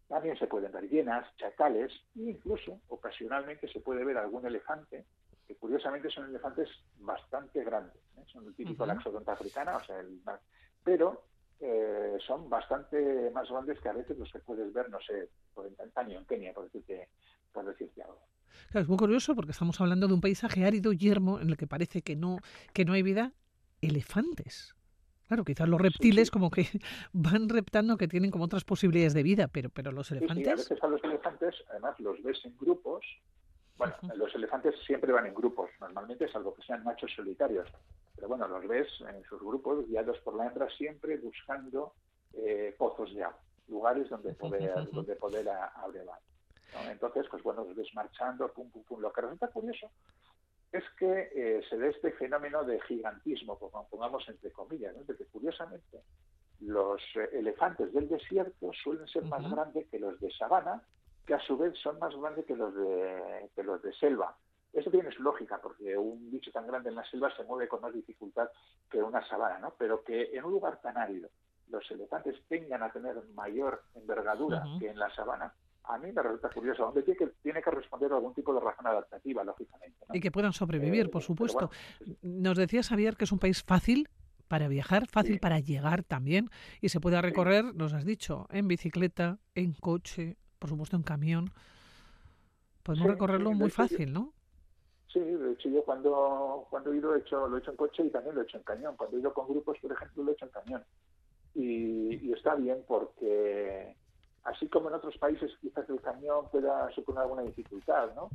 también 0.09 0.37
se 0.39 0.47
pueden 0.47 0.73
ver 0.73 0.89
hienas, 0.89 1.27
chacales, 1.37 1.93
e 2.17 2.23
incluso 2.23 2.81
ocasionalmente 2.89 3.69
se 3.69 3.81
puede 3.81 4.05
ver 4.05 4.17
algún 4.17 4.47
elefante, 4.47 5.05
que 5.47 5.55
curiosamente 5.57 6.11
son 6.11 6.29
elefantes 6.29 6.69
bastante 6.99 7.63
grandes, 7.63 8.03
¿eh? 8.17 8.25
son 8.33 8.47
el 8.47 8.55
típico 8.55 8.85
uh 8.85 8.89
-huh. 8.89 9.33
africana, 9.33 9.77
o 9.77 9.85
sea, 9.85 10.01
el, 10.01 10.21
pero 10.83 11.25
eh, 11.61 12.17
son 12.27 12.49
bastante 12.49 13.31
más 13.33 13.49
grandes 13.49 13.81
que 13.81 13.89
a 13.89 13.93
veces 13.93 14.17
los 14.19 14.31
que 14.33 14.39
puedes 14.39 14.73
ver, 14.73 14.89
no 14.91 14.99
sé, 15.01 15.29
por 15.55 15.67
en 15.67 15.75
Tanzania, 15.75 16.19
en 16.19 16.25
Kenia, 16.25 16.53
por 16.53 16.65
decirte, 16.65 17.09
por 17.53 17.65
decirte 17.65 18.03
algo. 18.03 18.21
Claro, 18.71 18.83
es 18.83 18.89
muy 18.89 18.99
curioso 18.99 19.35
porque 19.35 19.53
estamos 19.53 19.81
hablando 19.81 20.07
de 20.09 20.15
un 20.15 20.21
paisaje 20.21 20.65
árido, 20.65 20.93
yermo, 20.93 21.41
en 21.41 21.51
el 21.51 21.57
que 21.57 21.67
parece 21.67 22.03
que 22.03 22.17
no, 22.17 22.39
que 22.73 22.85
no 22.85 22.93
hay 22.93 23.03
vida. 23.03 23.33
Elefantes. 23.81 24.75
Claro, 25.29 25.45
quizás 25.45 25.69
los 25.69 25.81
reptiles 25.81 26.23
sí, 26.23 26.25
sí. 26.27 26.31
como 26.31 26.51
que 26.51 26.67
van 27.13 27.49
reptando 27.49 27.97
que 27.97 28.09
tienen 28.09 28.31
como 28.31 28.45
otras 28.45 28.65
posibilidades 28.65 29.15
de 29.15 29.23
vida, 29.23 29.49
pero, 29.49 29.69
pero 29.69 29.93
los 29.93 30.11
elefantes... 30.11 30.45
Sí, 30.45 30.51
a 30.51 30.57
veces 30.57 30.83
a 30.83 30.89
los 30.89 31.05
elefantes, 31.05 31.55
además 31.71 31.99
los 32.01 32.23
ves 32.23 32.41
en 32.45 32.57
grupos. 32.59 33.05
Bueno, 33.79 33.95
uh 34.03 34.07
-huh. 34.07 34.15
los 34.17 34.35
elefantes 34.35 34.75
siempre 34.85 35.13
van 35.13 35.27
en 35.27 35.35
grupos, 35.35 35.71
normalmente, 35.81 36.29
salvo 36.29 36.55
que 36.55 36.63
sean 36.63 36.85
machos 36.85 37.13
solitarios. 37.15 37.69
Pero 38.15 38.29
bueno, 38.29 38.49
los 38.49 38.67
ves 38.67 38.89
en 39.01 39.23
sus 39.25 39.41
grupos 39.41 39.87
guiados 39.87 40.19
por 40.19 40.35
la 40.35 40.47
hembra 40.47 40.69
siempre 40.71 41.17
buscando 41.19 41.95
eh, 42.35 42.75
pozos 42.77 43.15
de 43.15 43.23
agua. 43.23 43.39
lugares 43.69 44.09
donde 44.09 44.33
poder, 44.35 44.91
donde 44.91 45.15
poder 45.15 45.47
abrevar. 45.49 46.19
Entonces, 46.91 47.27
pues 47.31 47.43
bueno, 47.43 47.65
desmarchando, 47.75 48.49
pum, 48.53 48.71
pum, 48.71 48.83
pum. 48.85 49.01
Lo 49.01 49.13
que 49.13 49.21
resulta 49.21 49.49
curioso 49.49 49.91
es 50.73 50.85
que 50.99 51.31
eh, 51.35 51.63
se 51.69 51.77
ve 51.77 51.91
este 51.91 52.13
fenómeno 52.13 52.65
de 52.65 52.81
gigantismo, 52.83 53.59
pongamos 53.91 54.29
entre 54.29 54.51
comillas, 54.53 54.95
¿no? 54.97 55.03
de 55.05 55.17
que 55.17 55.25
curiosamente 55.27 56.03
los 56.61 57.01
eh, 57.15 57.29
elefantes 57.33 57.93
del 57.93 58.09
desierto 58.09 58.71
suelen 58.83 59.07
ser 59.07 59.25
más 59.25 59.51
grandes 59.51 59.87
que 59.89 59.99
los 59.99 60.21
de 60.21 60.31
sabana, 60.33 60.83
que 61.29 61.35
a 61.35 61.41
su 61.41 61.59
vez 61.59 61.75
son 61.83 61.99
más 61.99 62.17
grandes 62.17 62.47
que 62.47 62.57
los 62.57 62.75
de, 62.75 63.51
que 63.55 63.63
los 63.63 63.83
de 63.83 63.93
selva. 63.93 64.35
Eso 64.73 64.91
tiene 64.91 65.13
su 65.13 65.23
lógica, 65.23 65.61
porque 65.63 65.95
un 65.95 66.31
bicho 66.31 66.51
tan 66.51 66.67
grande 66.67 66.89
en 66.89 66.95
la 66.95 67.05
selva 67.05 67.31
se 67.37 67.45
mueve 67.45 67.69
con 67.69 67.83
más 67.83 67.93
dificultad 67.93 68.49
que 68.91 69.03
una 69.03 69.27
sabana, 69.29 69.59
¿no? 69.59 69.75
Pero 69.79 70.03
que 70.03 70.31
en 70.33 70.45
un 70.45 70.53
lugar 70.53 70.81
tan 70.81 70.97
árido 70.97 71.29
los 71.69 71.89
elefantes 71.91 72.35
tengan 72.49 72.83
a 72.83 72.91
tener 72.91 73.23
mayor 73.35 73.83
envergadura 73.95 74.65
que 74.79 74.89
en 74.89 74.99
la 74.99 75.15
sabana, 75.15 75.53
a 75.85 75.99
mí 75.99 76.11
me 76.13 76.23
resulta 76.23 76.49
curioso, 76.49 76.85
donde 76.85 77.03
tiene 77.03 77.19
que, 77.19 77.27
tiene 77.43 77.63
que 77.63 77.71
responder 77.73 78.11
a 78.11 78.17
algún 78.17 78.33
tipo 78.33 78.55
de 78.55 78.61
razón 78.61 78.87
adaptativa, 78.87 79.45
lógicamente. 79.45 79.99
Y 80.15 80.21
que 80.21 80.31
puedan 80.31 80.55
sobrevivir, 80.55 81.07
eh, 81.07 81.09
por 81.11 81.23
supuesto. 81.23 81.71
Nos 82.23 82.57
decía 82.57 82.83
Xavier 82.83 83.17
que 83.17 83.25
es 83.25 83.33
un 83.33 83.39
país 83.39 83.63
fácil 83.63 84.09
para 84.49 84.69
viajar, 84.69 85.07
fácil 85.09 85.41
para 85.41 85.61
llegar 85.61 86.05
también, 86.05 86.49
y 86.81 86.89
se 86.89 87.01
puede 87.01 87.21
recorrer, 87.21 87.75
nos 87.75 87.93
has 87.93 88.07
dicho, 88.07 88.47
en 88.49 88.67
bicicleta, 88.67 89.39
en 89.55 89.75
coche, 89.75 90.39
por 90.59 90.71
supuesto 90.71 90.97
en 90.97 91.03
camión. 91.03 91.51
Podemos 92.83 93.09
recorrerlo 93.09 93.53
muy 93.53 93.71
fácil, 93.71 94.13
¿no? 94.13 94.33
Sí, 95.13 95.21
de 95.21 95.53
hecho 95.53 95.69
yo 95.69 95.83
cuando, 95.85 96.67
cuando 96.71 96.93
he 96.93 96.97
ido 96.99 97.15
he 97.15 97.21
hecho, 97.21 97.49
lo 97.49 97.57
he 97.57 97.61
hecho 97.61 97.71
en 97.71 97.77
coche 97.77 98.05
y 98.05 98.11
también 98.11 98.35
lo 98.35 98.43
he 98.43 98.45
hecho 98.45 98.59
en 98.59 98.63
cañón. 98.63 98.97
Cuando 98.97 99.17
he 99.17 99.21
ido 99.21 99.33
con 99.33 99.49
grupos, 99.49 99.79
por 99.81 99.93
ejemplo, 99.93 100.23
lo 100.23 100.31
he 100.31 100.35
hecho 100.35 100.45
en 100.47 100.51
cañón. 100.51 100.85
y 101.55 102.33
está 102.33 102.55
bien 102.55 102.85
porque 102.87 103.97
así 104.45 104.69
como 104.69 104.89
en 104.89 104.95
otros 104.95 105.17
países 105.19 105.51
quizás 105.61 105.89
el 105.91 106.01
camión 106.01 106.49
pueda 106.51 106.91
suponer 106.93 107.23
alguna 107.23 107.43
dificultad, 107.43 108.15
¿no? 108.15 108.31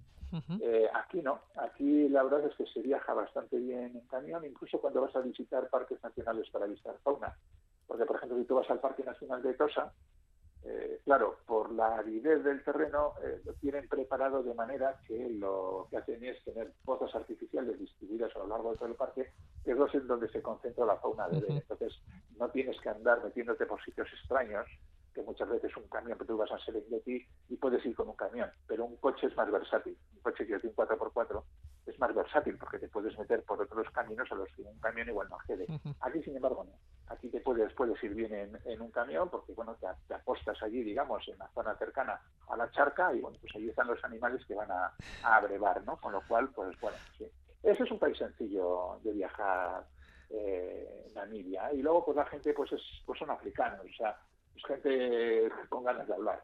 Eh, 0.61 0.87
aquí 0.95 1.21
no, 1.21 1.41
aquí 1.57 2.09
la 2.09 2.23
verdad 2.23 2.47
es 2.47 2.55
que 2.55 2.65
se 2.65 2.81
viaja 2.81 3.13
bastante 3.13 3.57
bien 3.57 3.95
en 3.95 4.07
camión, 4.07 4.43
incluso 4.43 4.79
cuando 4.81 5.01
vas 5.01 5.15
a 5.15 5.19
visitar 5.19 5.69
parques 5.69 6.01
nacionales 6.03 6.49
para 6.49 6.65
visitar 6.65 6.97
fauna. 7.03 7.37
Porque, 7.85 8.05
por 8.05 8.15
ejemplo, 8.15 8.39
si 8.39 8.45
tú 8.45 8.55
vas 8.55 8.69
al 8.71 8.79
Parque 8.79 9.03
Nacional 9.03 9.43
de 9.43 9.53
Tosa, 9.53 9.93
eh, 10.65 11.01
claro, 11.03 11.39
por 11.45 11.71
la 11.73 11.97
aridez 11.97 12.41
del 12.43 12.63
terreno 12.63 13.13
eh, 13.21 13.41
lo 13.43 13.53
tienen 13.53 13.87
preparado 13.89 14.43
de 14.43 14.53
manera 14.53 14.97
que 15.05 15.29
lo 15.29 15.87
que 15.89 15.97
hacen 15.97 16.23
es 16.23 16.41
tener 16.43 16.71
pozas 16.85 17.13
artificiales 17.15 17.77
distribuidas 17.77 18.33
a 18.35 18.39
lo 18.39 18.47
largo 18.47 18.71
de 18.71 18.77
todo 18.77 18.87
el 18.87 18.95
parque, 18.95 19.31
que 19.65 19.71
es 19.71 19.93
en 19.93 20.07
donde 20.07 20.29
se 20.29 20.41
concentra 20.41 20.85
la 20.85 20.97
fauna 20.97 21.27
de 21.27 21.45
Entonces, 21.49 21.93
no 22.37 22.49
tienes 22.49 22.79
que 22.79 22.89
andar 22.89 23.21
metiéndote 23.23 23.65
por 23.65 23.83
sitios 23.83 24.07
extraños 24.13 24.65
que 25.13 25.21
muchas 25.21 25.49
veces 25.49 25.75
un 25.77 25.87
camión, 25.87 26.17
que 26.17 26.25
tú 26.25 26.37
vas 26.37 26.51
a 26.51 26.59
Serengeti 26.59 27.25
y 27.49 27.55
puedes 27.57 27.85
ir 27.85 27.95
con 27.95 28.09
un 28.09 28.15
camión, 28.15 28.49
pero 28.67 28.85
un 28.85 28.97
coche 28.97 29.27
es 29.27 29.37
más 29.37 29.51
versátil. 29.51 29.97
Un 30.15 30.21
coche 30.21 30.45
que 30.45 30.59
tiene 30.59 30.75
un 30.75 30.75
4x4 30.75 31.43
es 31.85 31.99
más 31.99 32.15
versátil 32.15 32.57
porque 32.57 32.79
te 32.79 32.87
puedes 32.87 33.17
meter 33.17 33.43
por 33.43 33.61
otros 33.61 33.89
caminos 33.91 34.31
a 34.31 34.35
los 34.35 34.49
que 34.55 34.61
un 34.63 34.79
camión 34.79 35.09
igual 35.09 35.27
no 35.29 35.35
accede. 35.35 35.67
Aquí, 36.01 36.23
sin 36.23 36.35
embargo, 36.35 36.63
no. 36.63 36.73
Aquí 37.07 37.29
te 37.29 37.41
puedes, 37.41 37.73
puedes 37.73 38.01
ir 38.03 38.15
bien 38.15 38.59
en, 38.65 38.81
un 38.81 38.91
camión 38.91 39.29
porque, 39.29 39.53
bueno, 39.53 39.75
te, 40.07 40.13
apostas 40.13 40.61
allí, 40.63 40.83
digamos, 40.83 41.27
en 41.27 41.37
la 41.37 41.49
zona 41.49 41.75
cercana 41.75 42.19
a 42.47 42.57
la 42.57 42.71
charca 42.71 43.13
y, 43.13 43.19
bueno, 43.19 43.37
pues 43.39 43.53
allí 43.55 43.69
están 43.69 43.87
los 43.87 44.03
animales 44.03 44.43
que 44.45 44.55
van 44.55 44.71
a, 44.71 44.93
abrevar, 45.23 45.83
¿no? 45.83 45.97
Con 45.97 46.13
lo 46.13 46.21
cual, 46.27 46.49
pues, 46.49 46.79
bueno, 46.79 46.97
sí. 47.17 47.25
Ese 47.61 47.83
es 47.83 47.91
un 47.91 47.99
país 47.99 48.17
sencillo 48.17 48.99
de 49.03 49.11
viajar 49.13 49.85
eh, 50.29 51.11
Namibia. 51.13 51.71
Y 51.73 51.81
luego, 51.81 52.05
pues 52.05 52.17
la 52.17 52.25
gente, 52.25 52.53
pues, 52.53 52.71
es, 52.71 52.81
pues 53.05 53.19
son 53.19 53.29
africanos. 53.29 53.85
O 53.85 53.95
sea, 53.95 54.17
gente 54.67 55.49
con 55.69 55.83
ganas 55.83 56.07
de 56.07 56.13
hablar, 56.13 56.43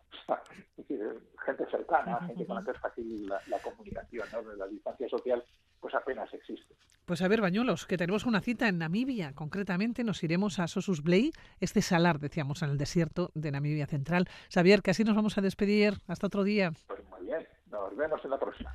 gente 1.46 1.66
cercana, 1.70 2.20
gente 2.28 2.46
con 2.46 2.58
la 2.58 2.64
que 2.64 2.72
es 2.72 2.80
fácil 2.80 3.28
la, 3.28 3.60
comunicación, 3.60 4.28
¿no? 4.32 4.42
la 4.54 4.68
distancia 4.68 5.08
social 5.10 5.44
pues 5.80 5.94
apenas 5.96 6.34
existe. 6.34 6.76
Pues 7.06 7.22
a 7.22 7.28
ver, 7.28 7.42
Bañuelos, 7.42 7.86
que 7.86 7.98
tenemos 7.98 8.26
una 8.26 8.42
cita 8.42 8.68
en 8.68 8.78
Namibia. 8.78 9.34
Concretamente 9.34 10.04
nos 10.04 10.24
iremos 10.24 10.60
a 10.60 10.68
Sosus 10.68 11.02
Blay, 11.02 11.32
este 11.60 11.82
salar, 11.82 12.20
decíamos, 12.20 12.62
en 12.62 12.72
el 12.72 12.78
desierto 12.78 13.32
de 13.34 13.52
Namibia 13.52 13.88
Central. 13.88 14.28
Xavier, 14.54 14.82
que 14.82 14.92
así 14.92 15.04
nos 15.04 15.16
vamos 15.16 15.38
a 15.38 15.42
despedir. 15.42 15.94
Hasta 16.08 16.28
otro 16.28 16.44
día. 16.44 16.72
Pues 16.88 17.00
muy 17.10 17.26
bien. 17.26 17.48
Nos 17.72 17.96
vemos 17.96 18.24
en 18.24 18.30
la 18.30 18.38
próxima. 18.38 18.74